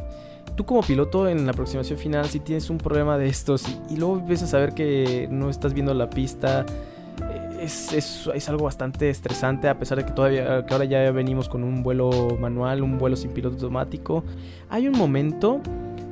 Tú 0.57 0.65
como 0.65 0.81
piloto 0.81 1.29
en 1.29 1.45
la 1.45 1.51
aproximación 1.51 1.97
final, 1.99 2.25
si 2.25 2.39
tienes 2.39 2.69
un 2.71 2.79
problema 2.79 3.17
de 3.19 3.27
estos 3.27 3.63
y, 3.89 3.95
luego 3.95 4.17
empiezas 4.17 4.53
a 4.55 4.57
ver 4.57 4.73
que 4.73 5.27
no 5.31 5.49
estás 5.51 5.73
viendo 5.75 5.93
la 5.93 6.09
pista, 6.09 6.65
eh, 7.31 7.59
es, 7.61 7.93
es- 7.93 8.27
es 8.33 8.49
algo 8.49 8.65
bastante 8.65 9.09
estresante 9.11 9.69
a 9.69 9.77
pesar 9.77 9.99
de 9.99 10.05
que 10.05 10.11
todavía 10.13 10.65
que 10.65 10.73
ahora 10.73 10.85
ya 10.85 11.11
venimos 11.11 11.47
con 11.47 11.63
un 11.63 11.83
vuelo 11.83 12.09
manual, 12.41 12.81
un 12.81 12.97
vuelo 12.97 13.15
sin 13.15 13.31
piloto 13.31 13.55
automático. 13.55 14.23
Hay 14.69 14.87
un 14.87 14.97
momento 14.97 15.61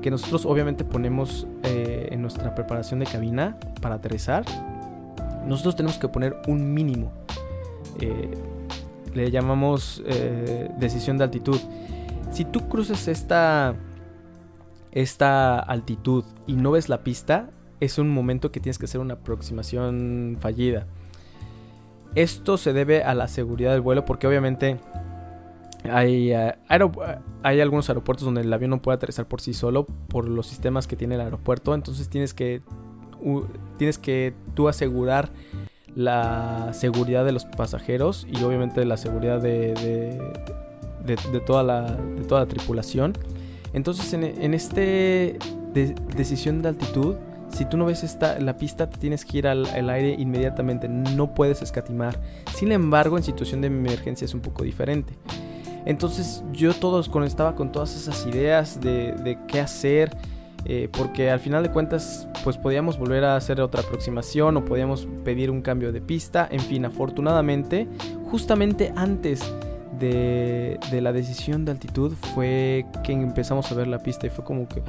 que 0.03 0.11
nosotros 0.11 0.45
obviamente 0.45 0.85
ponemos 0.85 1.47
eh, 1.63 2.09
en 2.11 2.21
nuestra 2.21 2.53
preparación 2.53 2.99
de 2.99 3.07
cabina 3.07 3.57
para 3.81 3.95
aterrizar. 3.95 4.45
Nosotros 5.47 5.75
tenemos 5.75 5.97
que 5.97 6.07
poner 6.07 6.35
un 6.47 6.71
mínimo. 6.71 7.11
Eh, 7.99 8.29
le 9.15 9.31
llamamos 9.31 10.03
decisión 10.77 11.17
de 11.17 11.23
altitud. 11.23 11.59
Si 12.31 12.45
tú 12.45 12.67
cruzas 12.67 13.07
esta, 13.07 13.73
esta 14.95 15.59
altitud 15.59 16.23
y 16.47 16.53
no 16.53 16.71
ves 16.71 16.89
la 16.89 17.03
pista, 17.03 17.51
es 17.79 17.99
un 17.99 18.09
momento 18.09 18.51
que 18.51 18.59
tienes 18.59 18.79
que 18.79 18.85
hacer 18.85 18.99
una 19.01 19.15
aproximación 19.15 20.37
fallida. 20.39 20.87
Esto 22.15 22.57
se 22.57 22.71
debe 22.73 23.03
a 23.03 23.13
la 23.13 23.27
seguridad 23.27 23.73
del 23.73 23.81
vuelo 23.81 24.05
porque 24.05 24.25
obviamente 24.25 24.79
hay, 25.91 26.31
eh, 26.31 26.55
aero- 26.69 26.91
hay 27.43 27.59
algunos 27.61 27.89
aeropuertos 27.89 28.25
donde 28.25 28.41
el 28.41 28.51
avión 28.53 28.71
no 28.71 28.81
puede 28.81 28.95
aterrizar 28.95 29.27
por 29.27 29.41
sí 29.41 29.53
solo 29.53 29.85
por 29.85 30.27
los 30.29 30.47
sistemas 30.47 30.87
que 30.87 30.95
tiene 30.95 31.15
el 31.15 31.21
aeropuerto. 31.21 31.75
Entonces 31.75 32.07
tienes 32.09 32.33
que, 32.33 32.61
tienes 33.77 33.97
que 33.97 34.33
tú 34.53 34.69
asegurar 34.69 35.29
la 35.93 36.71
seguridad 36.73 37.25
de 37.25 37.33
los 37.33 37.45
pasajeros 37.45 38.25
y 38.31 38.41
obviamente 38.43 38.83
la 38.85 38.97
seguridad 38.97 39.41
de- 39.41 39.73
de- 41.05 41.15
de 41.31 41.39
toda, 41.41 41.63
la, 41.63 41.81
de 41.91 42.23
toda 42.23 42.41
la 42.41 42.47
tripulación. 42.47 43.13
Entonces 43.75 44.11
en, 44.13 44.21
de- 45.73 45.95
decisión 46.15 46.61
de 46.61 46.69
altitud, 46.69 47.15
si 47.49 47.65
tú 47.65 47.75
no 47.75 47.85
ves 47.85 48.03
esta, 48.03 48.39
la 48.39 48.57
pista, 48.57 48.89
te 48.89 48.97
tienes 48.97 49.25
que 49.25 49.37
ir 49.39 49.47
al, 49.47 49.89
aire 49.89 50.15
inmediatamente, 50.17 50.87
no 50.87 51.33
puedes 51.35 51.61
escatimar. 51.61 52.17
Sin 52.55 52.71
embargo, 52.71 53.17
en 53.17 53.23
situación 53.23 53.59
de 53.59 53.67
emergencia 53.67 54.23
es 54.23 54.33
un 54.33 54.39
poco 54.39 54.63
diferente. 54.63 55.13
Entonces 55.85 56.41
yo 56.53 56.73
todos 56.73 57.09
con, 57.09 57.25
estaba 57.25 57.53
con 57.55 57.73
todas 57.73 57.95
esas 57.95 58.25
ideas 58.25 58.79
de, 58.79 59.11
de 59.11 59.37
qué 59.45 59.59
hacer, 59.59 60.15
eh, 60.63 60.87
porque 60.91 61.29
al 61.29 61.41
final 61.41 61.61
de 61.61 61.69
cuentas 61.69 62.29
pues 62.45 62.57
podíamos 62.57 62.97
volver 62.97 63.25
a 63.25 63.35
hacer 63.35 63.59
otra 63.59 63.81
aproximación 63.81 64.55
o 64.55 64.63
podíamos 64.63 65.05
pedir 65.25 65.51
un 65.51 65.61
cambio 65.61 65.91
de 65.91 65.99
pista. 65.99 66.47
En 66.49 66.61
fin, 66.61 66.85
afortunadamente, 66.85 67.89
justamente 68.31 68.93
antes 68.95 69.43
de, 69.99 70.79
la 71.01 71.11
decisión 71.13 71.65
de 71.65 71.71
altitud 71.71 72.13
fue 72.33 72.85
que 73.03 73.11
empezamos 73.13 73.71
a 73.71 73.75
ver 73.75 73.87
la 73.87 73.99
pista 73.99 74.27
y 74.27 74.29
fue 74.29 74.43
como 74.43 74.67
que 74.67 74.81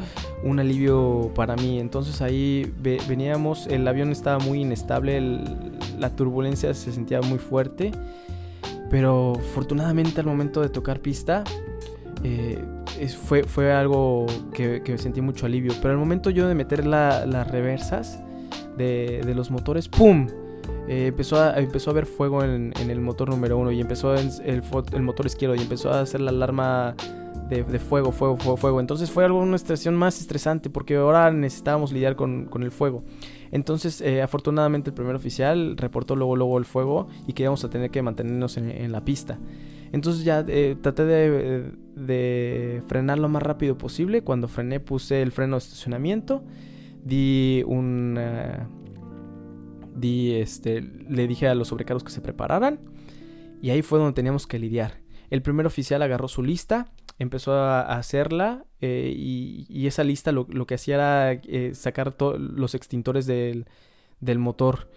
un 0.45 0.59
alivio 0.59 1.33
para 1.35 1.57
mí. 1.57 1.79
Entonces 1.81 2.23
ahí 2.23 2.73
ve- 2.81 2.99
veníamos, 3.09 3.67
el 3.67 3.87
avión 3.89 4.13
estaba 4.13 4.39
muy 4.39 4.61
inestable, 4.63 5.21
la 5.99 6.11
turbulencia 6.11 6.73
se 6.75 6.93
sentía 6.93 7.21
muy 7.21 7.39
fuerte. 7.39 7.93
Pero 8.91 9.33
afortunadamente 9.37 10.21
al 10.21 10.27
momento 10.27 10.61
de 10.61 10.69
tocar 10.69 11.01
pista 11.01 11.43
eh, 12.23 12.65
fue, 13.25 13.43
fue 13.43 13.73
algo 13.73 14.27
que, 14.55 14.81
que 14.83 14.97
sentí 14.99 15.21
mucho 15.21 15.47
alivio. 15.47 15.73
Pero 15.83 15.93
al 15.93 15.99
momento 15.99 16.31
yo 16.31 16.47
de 16.47 16.55
meter 16.55 16.87
la- 16.87 17.27
las 17.27 17.51
reversas 17.51 18.21
de, 18.77 19.23
de 19.25 19.35
los 19.35 19.51
motores, 19.51 19.89
¡pum! 19.89 20.29
Eh, 20.89 21.09
empezó, 21.09 21.43
a, 21.43 21.59
empezó 21.59 21.91
a 21.91 21.93
haber 21.93 22.07
fuego 22.07 22.45
en, 22.45 22.73
en 22.81 22.91
el 22.91 23.01
motor 23.01 23.29
número 23.29 23.59
uno 23.59 23.73
y 23.73 23.81
empezó 23.81 24.15
el, 24.15 24.31
el 24.45 25.03
motor 25.03 25.27
izquierdo 25.27 25.57
y 25.57 25.61
empezó 25.61 25.91
a 25.91 26.01
hacer 26.01 26.21
la 26.21 26.31
alarma 26.31 26.95
de, 27.49 27.65
de 27.65 27.79
fuego, 27.81 28.13
fuego, 28.13 28.37
fuego, 28.37 28.57
fuego. 28.57 28.81
Entonces 28.81 29.11
fue 29.11 29.25
algo, 29.25 29.41
una 29.41 29.59
situación 29.59 29.97
más 29.97 30.21
estresante 30.21 30.71
porque 30.71 30.97
ahora 30.97 31.33
necesitábamos 31.33 31.93
lidiar 31.93 32.15
con, 32.15 32.47
con 32.47 32.63
el 32.63 32.71
fuego. 32.71 33.03
Entonces, 33.51 34.01
eh, 34.01 34.23
afortunadamente, 34.23 34.91
el 34.91 34.95
primer 34.95 35.17
oficial 35.17 35.77
reportó 35.77 36.15
luego, 36.15 36.37
luego 36.37 36.59
el 36.59 36.65
fuego 36.65 37.09
y 37.27 37.33
que 37.33 37.45
íbamos 37.45 37.65
a 37.65 37.71
tener 37.71 37.91
que 37.91 38.03
mantenernos 38.03 38.57
en, 38.57 38.71
en 38.71 38.93
la 38.93 39.05
pista. 39.05 39.39
Entonces 39.93 40.25
ya 40.25 40.45
eh, 40.47 40.77
traté 40.81 41.05
de, 41.05 41.73
de 41.95 42.83
frenar 42.87 43.19
lo 43.19 43.29
más 43.29 43.43
rápido 43.43 43.77
posible. 43.79 44.23
Cuando 44.23 44.47
frené 44.47 44.81
puse 44.81 45.23
el 45.23 45.33
freno 45.33 45.57
de 45.57 45.59
estacionamiento. 45.59 46.43
Di 47.05 47.63
un... 47.67 48.17
eh, 48.19 48.59
este... 50.03 50.81
Le 50.83 51.27
dije 51.27 51.49
a 51.49 51.55
los 51.55 51.69
sobrecargos 51.69 52.05
que 52.05 52.11
se 52.11 52.21
prepararan. 52.21 52.81
Y 53.63 53.71
ahí 53.71 53.83
fue 53.83 53.99
donde 53.99 54.15
teníamos 54.15 54.47
que 54.47 54.59
lidiar. 54.59 55.01
El 55.31 55.43
primer 55.43 55.67
oficial 55.67 56.03
agarró 56.03 56.29
su 56.29 56.43
lista, 56.43 56.93
empezó 57.19 57.53
a, 57.55 57.81
hacerla 57.97 58.65
eh, 58.81 59.13
y, 59.17 59.87
esa 59.87 60.05
lista 60.05 60.31
lo, 60.31 60.47
que 60.47 60.75
hacía 60.75 60.95
era 60.95 61.33
eh, 61.33 61.75
sacar 61.75 62.15
los 62.21 62.75
extintores 62.75 63.27
del, 63.27 63.67
motor. 64.39 64.89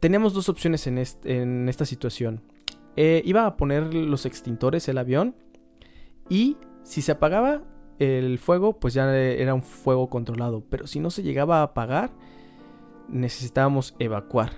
Teníamos 0.00 0.32
dos 0.32 0.48
opciones 0.48 0.86
en 0.86 1.68
esta 1.68 1.84
situación. 1.84 2.42
Eh, 2.96 3.22
iba 3.26 3.44
a 3.44 3.56
poner 3.56 3.92
los 3.92 4.24
extintores 4.24 4.88
el 4.88 4.96
avión 4.96 5.36
y 6.30 6.56
si 6.82 7.02
se 7.02 7.12
apagaba 7.12 7.62
el 7.98 8.38
fuego, 8.38 8.78
pues 8.78 8.94
ya 8.94 9.14
era 9.14 9.54
un 9.54 9.62
fuego 9.62 10.08
controlado. 10.08 10.64
Pero 10.70 10.86
si 10.86 11.00
no 11.00 11.10
se 11.10 11.22
llegaba 11.22 11.60
a 11.60 11.64
apagar, 11.64 12.10
necesitábamos 13.08 13.94
evacuar. 13.98 14.52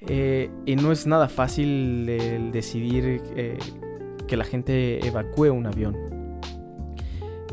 Eh, 0.00 0.50
y 0.64 0.76
no 0.76 0.92
es 0.92 1.06
nada 1.06 1.28
fácil 1.28 2.08
el 2.08 2.52
decidir 2.52 3.22
eh, 3.36 3.58
que 4.26 4.36
la 4.36 4.44
gente 4.44 5.06
evacúe 5.06 5.50
un 5.50 5.66
avión. 5.66 5.96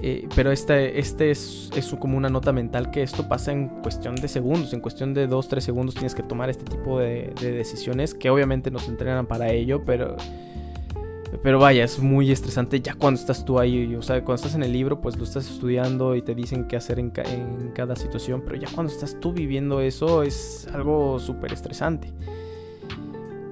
Eh, 0.01 0.27
pero 0.36 0.51
este, 0.51 1.00
este 1.00 1.31
es, 1.31 1.71
es 1.75 1.88
como 2.00 2.17
una 2.17 2.29
nota 2.29 2.51
mental 2.53 2.91
que 2.91 3.01
esto 3.01 3.27
pasa 3.27 3.51
en 3.51 3.67
cuestión 3.81 4.15
de 4.15 4.27
segundos, 4.27 4.71
en 4.74 4.79
cuestión 4.79 5.13
de 5.15 5.27
2-3 5.27 5.59
segundos 5.59 5.95
tienes 5.95 6.13
que 6.13 6.21
tomar 6.21 6.51
este 6.51 6.65
tipo 6.65 7.00
de, 7.00 7.33
de 7.41 7.51
decisiones 7.51 8.13
que 8.13 8.29
obviamente 8.29 8.69
nos 8.69 8.88
entrenan 8.88 9.25
para 9.25 9.51
ello, 9.51 9.83
pero 9.83 10.15
pero 11.43 11.60
vaya, 11.60 11.84
es 11.84 12.00
muy 12.00 12.31
estresante 12.31 12.79
ya 12.79 12.93
cuando 12.93 13.19
estás 13.19 13.43
tú 13.43 13.60
ahí. 13.60 13.96
O 13.96 14.01
sea, 14.01 14.24
cuando 14.24 14.36
estás 14.36 14.55
en 14.55 14.63
el 14.63 14.72
libro, 14.72 15.01
pues 15.01 15.17
lo 15.17 15.24
estás 15.24 15.50
estudiando 15.50 16.15
y 16.15 16.22
te 16.22 16.34
dicen 16.34 16.67
qué 16.67 16.77
hacer 16.77 17.00
en, 17.00 17.12
cada 17.74 17.96
situación. 17.96 18.41
Pero 18.46 18.55
ya 18.55 18.67
cuando 18.74 18.91
estás 18.91 19.19
tú 19.19 19.34
viviendo 19.34 19.81
eso, 19.81 20.24
es 20.24 20.67
algo 20.74 21.19
súper 21.19 21.53
estresante. 21.53 22.13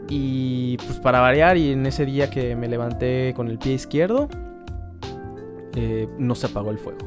Y 0.09 0.77
pues 0.77 0.99
para 0.99 1.19
variar, 1.19 1.57
y 1.57 1.71
en 1.71 1.85
ese 1.85 2.05
día 2.05 2.29
que 2.29 2.55
me 2.55 2.67
levanté 2.67 3.33
con 3.35 3.49
el 3.49 3.57
pie 3.57 3.73
izquierdo, 3.73 4.29
eh, 5.75 6.07
no 6.17 6.35
se 6.35 6.45
apagó 6.47 6.71
el 6.71 6.77
fuego. 6.77 6.99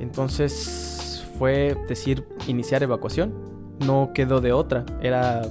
Entonces 0.00 1.26
fue 1.38 1.76
decir 1.88 2.24
iniciar 2.46 2.82
evacuación. 2.82 3.32
No 3.86 4.10
quedó 4.12 4.40
de 4.40 4.52
otra. 4.52 4.84
Era, 5.00 5.42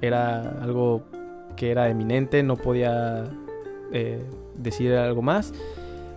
era 0.00 0.62
algo 0.62 1.04
que 1.58 1.72
era 1.72 1.88
eminente, 1.88 2.42
no 2.44 2.56
podía 2.56 3.24
eh, 3.92 4.22
decir 4.56 4.94
algo 4.94 5.22
más. 5.22 5.52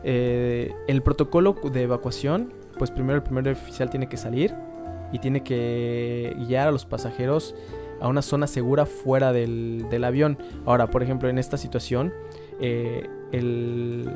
Eh, 0.03 0.71
el 0.87 1.01
protocolo 1.01 1.55
de 1.73 1.81
evacuación, 1.81 2.53
pues 2.77 2.91
primero 2.91 3.15
el 3.15 3.23
primer 3.23 3.47
oficial 3.49 3.89
tiene 3.89 4.07
que 4.07 4.17
salir 4.17 4.53
y 5.11 5.19
tiene 5.19 5.43
que 5.43 6.35
guiar 6.47 6.67
a 6.67 6.71
los 6.71 6.85
pasajeros 6.85 7.55
a 7.99 8.07
una 8.07 8.21
zona 8.21 8.45
segura 8.45 8.85
fuera 8.85 9.33
del, 9.33 10.03
avión. 10.03 10.37
Ahora, 10.65 10.87
por 10.91 11.01
ejemplo, 11.01 11.27
en 11.27 11.39
esta 11.39 11.57
situación, 11.57 12.13
eh, 12.59 13.09
el, 13.31 14.09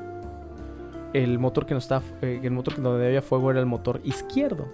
el, 1.14 1.40
motor 1.40 1.66
que 1.66 1.74
nos 1.74 1.86
está, 1.86 2.04
el 2.22 2.52
motor 2.52 2.80
donde 2.82 3.08
había 3.08 3.24
fuego 3.24 3.50
era 3.50 3.60
el 3.60 3.66
motor 3.66 4.00
izquierdo. 4.04 4.68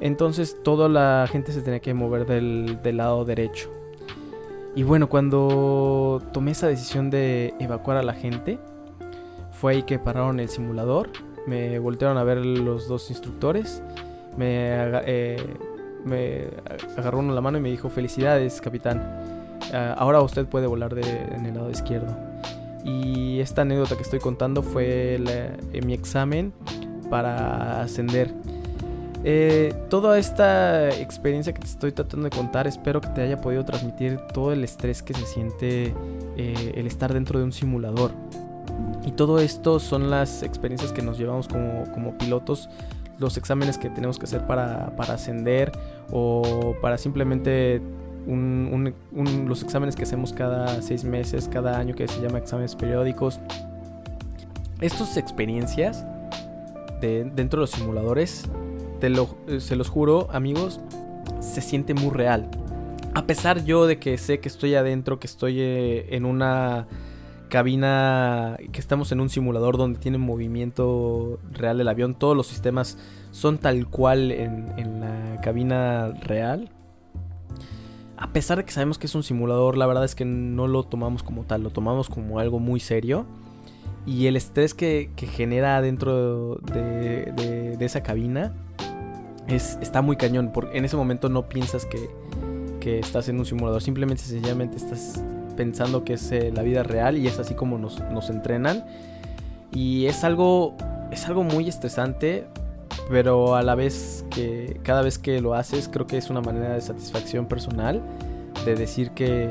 Entonces 0.00 0.62
toda 0.62 0.88
la 0.88 1.26
gente 1.28 1.50
se 1.50 1.62
tenía 1.62 1.80
que 1.80 1.94
mover 1.94 2.26
del 2.26 2.96
lado 2.96 3.24
derecho. 3.24 3.77
Y 4.78 4.84
bueno, 4.84 5.08
cuando 5.08 6.22
tomé 6.32 6.52
esa 6.52 6.68
decisión 6.68 7.10
de 7.10 7.52
evacuar 7.58 7.96
a 7.96 8.04
la 8.04 8.12
gente, 8.12 8.60
fue 9.50 9.72
ahí 9.72 9.82
que 9.82 9.98
pararon 9.98 10.38
el 10.38 10.48
simulador, 10.48 11.10
me 11.48 11.80
voltearon 11.80 12.16
a 12.16 12.22
ver 12.22 12.38
los 12.38 12.86
dos 12.86 13.10
instructores, 13.10 13.82
me, 14.36 14.68
eh, 15.04 15.36
agarró 16.96 17.18
uno 17.18 17.34
la 17.34 17.40
mano 17.40 17.58
y 17.58 17.60
me 17.60 17.70
dijo, 17.70 17.90
felicidades 17.90 18.60
capitán, 18.60 19.02
ah, 19.74 19.96
ahora 19.98 20.20
usted 20.20 20.46
puede 20.46 20.68
volar 20.68 20.96
en 20.96 21.44
el 21.44 21.56
lado 21.56 21.70
izquierdo. 21.70 22.16
Y 22.84 23.40
esta 23.40 23.62
anécdota 23.62 23.96
que 23.96 24.02
estoy 24.02 24.20
contando 24.20 24.62
fue 24.62 25.18
mi 25.84 25.92
examen 25.92 26.52
para 27.10 27.82
ascender. 27.82 28.32
Eh, 29.24 29.74
toda 29.88 30.18
esta 30.18 30.90
experiencia 30.90 31.52
que 31.52 31.60
te 31.60 31.66
estoy 31.66 31.92
tratando 31.92 32.24
de 32.24 32.36
contar, 32.36 32.66
espero 32.66 33.00
que 33.00 33.08
te 33.08 33.22
haya 33.22 33.40
podido 33.40 33.64
transmitir 33.64 34.18
todo 34.32 34.52
el 34.52 34.62
estrés 34.62 35.02
que 35.02 35.14
se 35.14 35.26
siente 35.26 35.94
eh, 36.36 36.72
el 36.74 36.86
estar 36.86 37.12
dentro 37.12 37.38
de 37.38 37.44
un 37.44 37.52
simulador. 37.52 38.12
Y 39.04 39.12
todo 39.12 39.40
esto 39.40 39.80
son 39.80 40.10
las 40.10 40.42
experiencias 40.42 40.92
que 40.92 41.02
nos 41.02 41.18
llevamos 41.18 41.48
como, 41.48 42.16
pilotos, 42.18 42.68
los 43.18 43.36
exámenes 43.36 43.78
que 43.78 43.90
tenemos 43.90 44.18
que 44.18 44.26
hacer 44.26 44.46
para, 44.46 44.92
ascender 44.98 45.72
o 46.12 46.76
para 46.80 46.96
simplemente 46.98 47.82
los 48.26 49.62
exámenes 49.62 49.96
que 49.96 50.02
hacemos 50.04 50.32
cada 50.32 50.80
seis 50.82 51.02
meses, 51.02 51.48
cada 51.50 51.78
año 51.78 51.94
que 51.94 52.06
se 52.06 52.20
llama 52.20 52.38
exámenes 52.38 52.76
periódicos. 52.76 53.40
Estas 54.80 55.16
experiencias 55.16 56.04
de, 57.00 57.24
dentro 57.34 57.58
de 57.58 57.62
los 57.62 57.70
simuladores 57.70 58.44
eh, 59.00 59.60
se 59.60 59.76
los 59.76 59.88
juro, 59.88 60.28
amigos, 60.32 60.80
se 61.40 61.60
siente 61.60 61.94
muy 61.94 62.10
real. 62.10 62.50
A 63.14 63.26
pesar 63.26 63.64
yo 63.64 63.86
de 63.86 63.98
que 63.98 64.18
sé 64.18 64.40
que 64.40 64.48
estoy 64.48 64.74
adentro, 64.74 65.18
que 65.18 65.26
estoy 65.26 65.60
eh, 65.60 66.14
en 66.14 66.24
una 66.24 66.86
cabina, 67.48 68.58
que 68.72 68.80
estamos 68.80 69.10
en 69.12 69.20
un 69.20 69.30
simulador 69.30 69.78
donde 69.78 69.98
tiene 69.98 70.18
movimiento 70.18 71.38
real 71.52 71.78
del 71.78 71.88
avión, 71.88 72.14
todos 72.14 72.36
los 72.36 72.46
sistemas 72.46 72.98
son 73.30 73.58
tal 73.58 73.86
cual 73.88 74.30
en, 74.30 75.00
la 75.00 75.40
cabina 75.40 76.12
real. 76.22 76.70
A 78.16 78.32
pesar 78.32 78.58
de 78.58 78.64
que 78.64 78.72
sabemos 78.72 78.98
que 78.98 79.06
es 79.06 79.14
un 79.14 79.22
simulador, 79.22 79.76
la 79.76 79.86
verdad 79.86 80.04
es 80.04 80.14
que 80.14 80.24
no 80.24 80.66
lo 80.66 80.82
tomamos 80.82 81.22
como 81.22 81.44
tal, 81.44 81.62
lo 81.62 81.70
tomamos 81.70 82.08
como 82.08 82.40
algo 82.40 82.58
muy 82.58 82.80
serio. 82.80 83.26
Y 84.06 84.26
el 84.26 84.36
estrés 84.36 84.74
que, 84.74 85.10
genera 85.16 85.80
dentro 85.82 86.56
de, 86.56 87.76
de 87.78 87.84
esa 87.84 88.02
cabina 88.02 88.52
está 89.56 90.02
muy 90.02 90.16
cañón. 90.16 90.50
Porque 90.52 90.76
en 90.76 90.84
ese 90.84 90.96
momento 90.96 91.28
no 91.28 91.48
piensas 91.48 91.86
que, 91.86 92.08
estás 92.98 93.28
en 93.28 93.38
un 93.38 93.44
simulador. 93.44 93.82
Simplemente, 93.82 94.22
sencillamente 94.22 94.78
estás 94.78 95.22
pensando 95.58 96.04
que 96.04 96.14
es 96.14 96.32
eh, 96.32 96.50
la 96.54 96.62
vida 96.62 96.82
real 96.82 97.18
y 97.18 97.26
es 97.26 97.38
así 97.38 97.52
como 97.52 97.76
nos, 97.76 98.30
entrenan. 98.30 98.86
Y 99.72 100.06
es 100.06 100.24
algo, 100.24 100.74
es 101.10 101.26
algo 101.26 101.44
muy 101.44 101.68
estresante, 101.68 102.46
pero 103.10 103.56
a 103.56 103.62
la 103.62 103.74
vez 103.74 104.24
que 104.30 104.80
cada 104.82 105.02
vez 105.02 105.18
que 105.18 105.42
lo 105.42 105.52
haces 105.52 105.90
creo 105.92 106.06
que 106.06 106.16
es 106.16 106.30
una 106.30 106.40
manera 106.40 106.72
de 106.72 106.80
satisfacción 106.80 107.44
personal, 107.44 108.00
de 108.64 108.74
decir 108.74 109.10
que, 109.10 109.50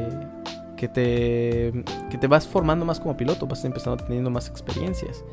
que, 0.75 0.87
te, 0.87 1.83
que 2.09 2.17
te 2.17 2.25
vas 2.25 2.47
formando 2.47 2.85
más 2.85 2.99
como 2.99 3.15
piloto, 3.15 3.45
vas 3.45 3.63
empezando 3.65 4.03
teniendo 4.03 4.31
más 4.31 4.47
experiencias. 4.47 5.23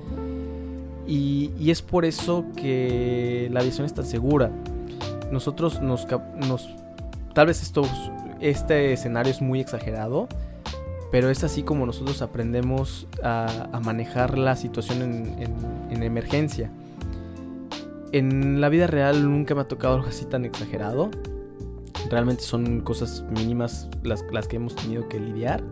Y, 1.07 1.71
es 1.71 1.83
por 1.83 2.05
eso 2.05 2.45
que 2.57 3.49
la 3.53 3.61
aviación 3.61 3.87
es 3.87 3.95
tan 3.95 4.07
segura. 4.07 4.51
Nosotros 5.31 5.81
nos... 5.81 6.07
nos 6.47 6.69
tal 7.35 7.47
vez 7.47 7.63
esto, 7.63 7.83
este 8.41 8.93
escenario 8.93 9.33
es 9.33 9.43
muy 9.43 9.61
exagerado, 9.61 10.29
pero 11.11 11.31
es 11.31 11.45
así 11.45 11.63
como 11.63 11.87
nosotros 11.87 12.23
aprendemos 12.23 13.07
a, 13.23 13.81
manejar 13.83 14.39
la 14.39 14.57
situación 14.57 15.03
en, 15.93 16.03
emergencia. 16.03 16.71
En 18.13 18.61
la 18.61 18.69
vida 18.69 18.87
real 18.87 19.29
nunca 19.29 19.55
me 19.55 19.63
ha 19.63 19.69
tocado 19.69 19.95
algo 19.95 20.09
así 20.09 20.25
tan 20.25 20.45
exagerado. 20.45 21.11
Realmente 22.11 22.43
son 22.43 22.81
cosas 22.81 23.25
mínimas 23.31 23.89
las, 24.03 24.23
las 24.31 24.47
que 24.47 24.57
hemos 24.57 24.77
tenido 24.77 25.09
que 25.09 25.19
lidiar. 25.19 25.63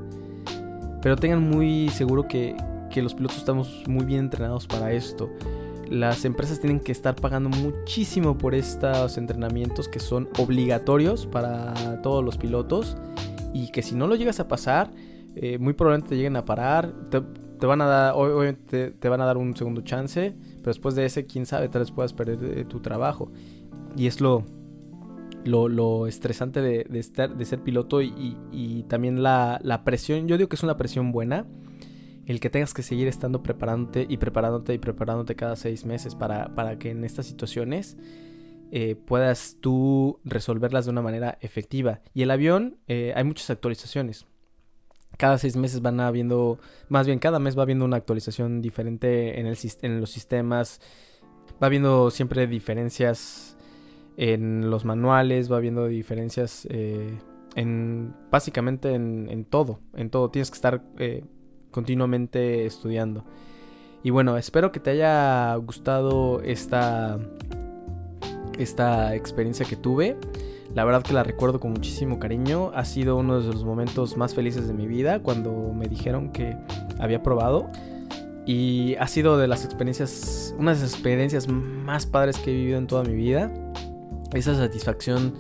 Pero 1.01 1.17
tengan 1.17 1.49
muy 1.49 1.89
seguro 1.91 2.27
que, 2.27 2.57
que 2.93 3.03
los 3.03 3.15
pilotos 3.15 3.39
estamos 3.39 3.83
muy 3.89 4.05
bien 4.05 4.21
entrenados 4.21 4.67
para 4.69 4.93
esto. 4.93 5.31
Las 5.91 6.25
empresas 6.25 6.61
tienen 6.61 6.79
que 6.79 6.93
estar 6.93 7.17
pagando 7.17 7.49
muchísimo 7.49 8.39
por 8.39 8.55
estos 8.55 9.19
entrenamientos 9.19 9.89
que 9.89 9.99
son 9.99 10.29
obligatorios 10.39 11.27
para 11.27 12.01
todos 12.03 12.25
los 12.25 12.39
pilotos 12.39 12.97
y 13.53 13.71
que 13.73 13.83
si 13.83 13.95
no 13.95 14.07
lo 14.07 14.15
llegas 14.15 14.41
a 14.41 14.49
pasar, 14.49 14.91
eh, 15.35 15.59
muy 15.59 15.73
probablemente 15.73 16.11
te 16.11 16.17
lleguen 16.17 16.37
a 16.37 16.45
parar. 16.45 16.93
Te, 17.11 17.67
van 17.67 17.81
a 17.81 17.87
dar, 17.87 18.15
obviamente 18.15 18.91
te, 18.91 19.09
van 19.09 19.21
a 19.21 19.25
dar 19.25 19.37
un 19.37 19.57
segundo 19.57 19.83
chance, 19.83 20.35
pero 20.57 20.67
después 20.67 20.95
de 20.95 21.05
ese, 21.07 21.27
quién 21.27 21.47
sabe, 21.47 21.69
tal 21.69 21.83
vez 21.83 21.91
puedas 21.91 22.13
perder 22.13 22.59
eh, 22.59 22.65
tu 22.65 22.81
trabajo. 22.81 23.33
Y 23.97 24.07
es 24.07 24.21
lo, 24.21 24.45
lo, 25.45 26.07
estresante 26.07 26.61
de, 26.61 26.87
estar, 26.99 27.37
de 27.37 27.45
ser 27.45 27.61
piloto 27.61 28.03
y, 28.03 28.85
también 28.89 29.23
la, 29.23 29.83
presión. 29.85 30.29
Yo 30.29 30.37
digo 30.37 30.49
que 30.49 30.57
es 30.57 30.63
una 30.63 30.77
presión 30.77 31.13
buena 31.13 31.47
el 32.27 32.41
que 32.41 32.51
tengas 32.51 32.75
que 32.75 32.83
seguir 32.83 33.09
estando 33.09 33.43
preparándote 33.43 34.07
y 34.09 34.17
preparándote 34.17 34.75
y 34.75 34.79
preparándote 34.79 35.35
cada 35.35 35.57
seis 35.57 35.85
meses 35.85 36.15
para, 36.15 36.55
para 36.55 36.79
que 36.79 36.91
en 36.91 37.05
estas 37.05 37.27
situaciones 37.27 37.97
eh, 38.75 38.97
puedas 38.97 39.59
tú 39.61 40.19
resolverlas 40.25 40.87
de 40.87 40.93
una 40.93 41.03
manera 41.03 41.37
efectiva. 41.43 42.01
Y 42.15 42.23
el 42.23 42.31
avión, 42.31 42.79
eh, 42.89 43.13
hay 43.15 43.23
muchas 43.23 43.51
actualizaciones. 43.51 44.27
Cada 45.19 45.37
seis 45.37 45.57
meses 45.57 45.83
van 45.83 46.01
habiendo, 46.01 46.59
más 46.89 47.07
bien 47.07 47.19
cada 47.19 47.39
mes 47.39 47.59
va 47.59 47.65
habiendo 47.65 47.85
una 47.85 47.99
actualización 47.99 48.63
diferente 48.63 49.39
en, 49.39 49.47
el, 49.47 49.59
en 49.83 50.01
los 50.01 50.11
sistemas. 50.11 50.81
Va 51.63 51.67
habiendo 51.67 52.11
siempre 52.11 52.47
diferencias 52.47 53.59
en 54.17 54.71
los 54.71 54.87
manuales, 54.87 55.53
va 55.53 55.59
habiendo 55.59 55.87
diferencias 55.87 56.67
eh, 56.71 57.19
en 57.57 58.15
básicamente 58.31 58.95
en, 58.95 59.29
en, 59.29 59.45
todo. 59.45 59.81
En 59.93 60.09
todo. 60.09 60.31
Tienes 60.31 60.51
que 60.51 60.55
estar 60.55 60.83
continuamente 61.73 62.67
estudiando. 62.67 63.25
Y 64.05 64.11
bueno, 64.11 64.37
espero 64.37 64.73
que 64.73 64.81
te 64.81 64.91
haya 64.91 65.55
gustado 65.57 66.41
esta, 66.43 67.19
esta 68.59 69.15
experiencia 69.15 69.65
que 69.65 69.77
tuve. 69.77 70.17
La 70.75 70.85
verdad 70.85 71.03
que 71.03 71.13
la 71.13 71.23
recuerdo 71.23 71.61
con 71.61 71.73
muchísimo 71.73 72.19
cariño. 72.19 72.73
Ha 72.75 72.85
sido 72.85 73.17
uno 73.17 73.41
de 73.41 73.47
los 73.47 73.65
momentos 73.65 74.17
más 74.17 74.35
felices 74.35 74.67
de 74.67 74.75
mi 74.75 74.87
vida 74.87 75.21
cuando 75.23 75.73
me 75.73 75.87
dijeron 75.87 76.33
que 76.33 76.57
había 76.99 77.23
probado. 77.23 77.71
Y 78.45 78.97
ha 78.97 79.07
sido 79.07 79.39
de 79.39 79.47
las 79.47 79.65
experiencias, 79.65 80.55
una 80.59 80.75
de 80.75 80.81
las 80.81 80.95
experiencias 80.95 81.47
más 81.47 82.07
padres 82.07 82.39
que 82.39 82.51
he 82.51 82.55
vivido 82.55 82.79
en 82.79 82.89
toda 82.89 83.05
mi 83.05 83.15
vida. 83.15 83.53
Esa 84.33 84.57
satisfacción 84.57 85.35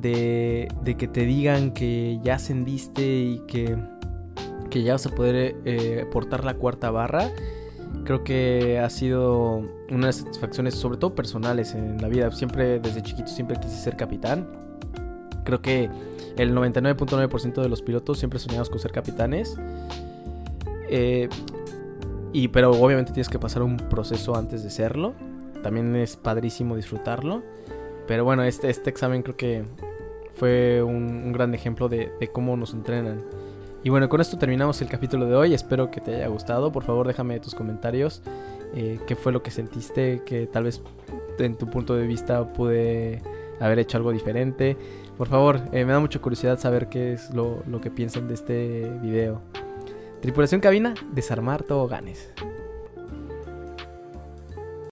de, 0.00 0.68
de 0.84 0.96
que 0.96 1.08
te 1.08 1.24
digan 1.24 1.72
que 1.72 2.20
ya 2.22 2.34
ascendiste 2.34 3.02
y 3.02 3.42
que 3.48 3.76
que 4.70 4.82
ya 4.82 4.92
vas 4.92 5.06
a 5.06 5.10
poder 5.10 5.56
eh, 5.64 6.06
portar 6.10 6.44
la 6.44 6.54
cuarta 6.54 6.90
barra 6.90 7.30
Creo 8.04 8.24
que 8.24 8.78
ha 8.78 8.88
sido 8.88 9.62
una 9.90 10.00
de 10.00 10.06
las 10.06 10.16
satisfacciones, 10.16 10.74
sobre 10.74 10.96
todo 10.96 11.14
personales 11.14 11.74
en 11.74 12.00
la 12.00 12.08
vida. 12.08 12.30
Siempre, 12.30 12.80
desde 12.80 13.02
chiquito, 13.02 13.28
siempre 13.28 13.58
quise 13.60 13.76
ser 13.76 13.96
capitán. 13.96 14.48
Creo 15.44 15.60
que 15.60 15.90
el 16.36 16.54
99.9% 16.54 17.60
de 17.60 17.68
los 17.68 17.82
pilotos 17.82 18.18
siempre 18.18 18.38
soñamos 18.38 18.70
con 18.70 18.78
ser 18.78 18.92
capitanes. 18.92 19.58
Eh, 20.88 21.28
y, 22.32 22.48
pero 22.48 22.70
obviamente 22.70 23.12
tienes 23.12 23.28
que 23.28 23.38
pasar 23.38 23.62
un 23.62 23.76
proceso 23.76 24.36
antes 24.36 24.62
de 24.62 24.70
serlo. 24.70 25.14
También 25.62 25.94
es 25.96 26.16
padrísimo 26.16 26.76
disfrutarlo. 26.76 27.42
Pero 28.06 28.24
bueno, 28.24 28.42
este, 28.42 28.70
este 28.70 28.88
examen 28.88 29.22
creo 29.22 29.36
que 29.36 29.64
fue 30.34 30.82
un, 30.82 31.24
un 31.26 31.32
gran 31.32 31.54
ejemplo 31.54 31.88
de, 31.88 32.10
de 32.18 32.28
cómo 32.28 32.56
nos 32.56 32.72
entrenan. 32.72 33.22
Y 33.84 33.90
bueno, 33.90 34.08
con 34.08 34.20
esto 34.20 34.36
terminamos 34.38 34.82
el 34.82 34.88
capítulo 34.88 35.26
de 35.26 35.36
hoy. 35.36 35.54
Espero 35.54 35.90
que 35.90 36.00
te 36.00 36.16
haya 36.16 36.26
gustado. 36.28 36.72
Por 36.72 36.84
favor, 36.84 37.06
déjame 37.06 37.38
tus 37.40 37.54
comentarios. 37.54 38.22
Eh, 38.74 38.98
¿Qué 39.06 39.14
fue 39.14 39.32
lo 39.32 39.42
que 39.42 39.50
sentiste? 39.50 40.22
Que 40.26 40.46
tal 40.46 40.64
vez 40.64 40.82
en 41.38 41.56
tu 41.56 41.70
punto 41.70 41.94
de 41.94 42.06
vista 42.06 42.52
pude 42.52 43.22
haber 43.60 43.78
hecho 43.78 43.96
algo 43.96 44.12
diferente. 44.12 44.76
Por 45.16 45.28
favor, 45.28 45.60
eh, 45.72 45.84
me 45.84 45.92
da 45.92 46.00
mucha 46.00 46.18
curiosidad 46.18 46.58
saber 46.58 46.88
qué 46.88 47.12
es 47.12 47.30
lo, 47.30 47.62
lo 47.66 47.80
que 47.80 47.90
piensan 47.90 48.28
de 48.28 48.34
este 48.34 48.90
video. 49.00 49.40
Tripulación 50.20 50.60
cabina, 50.60 50.94
desarmar 51.12 51.62
toboganes. 51.62 52.32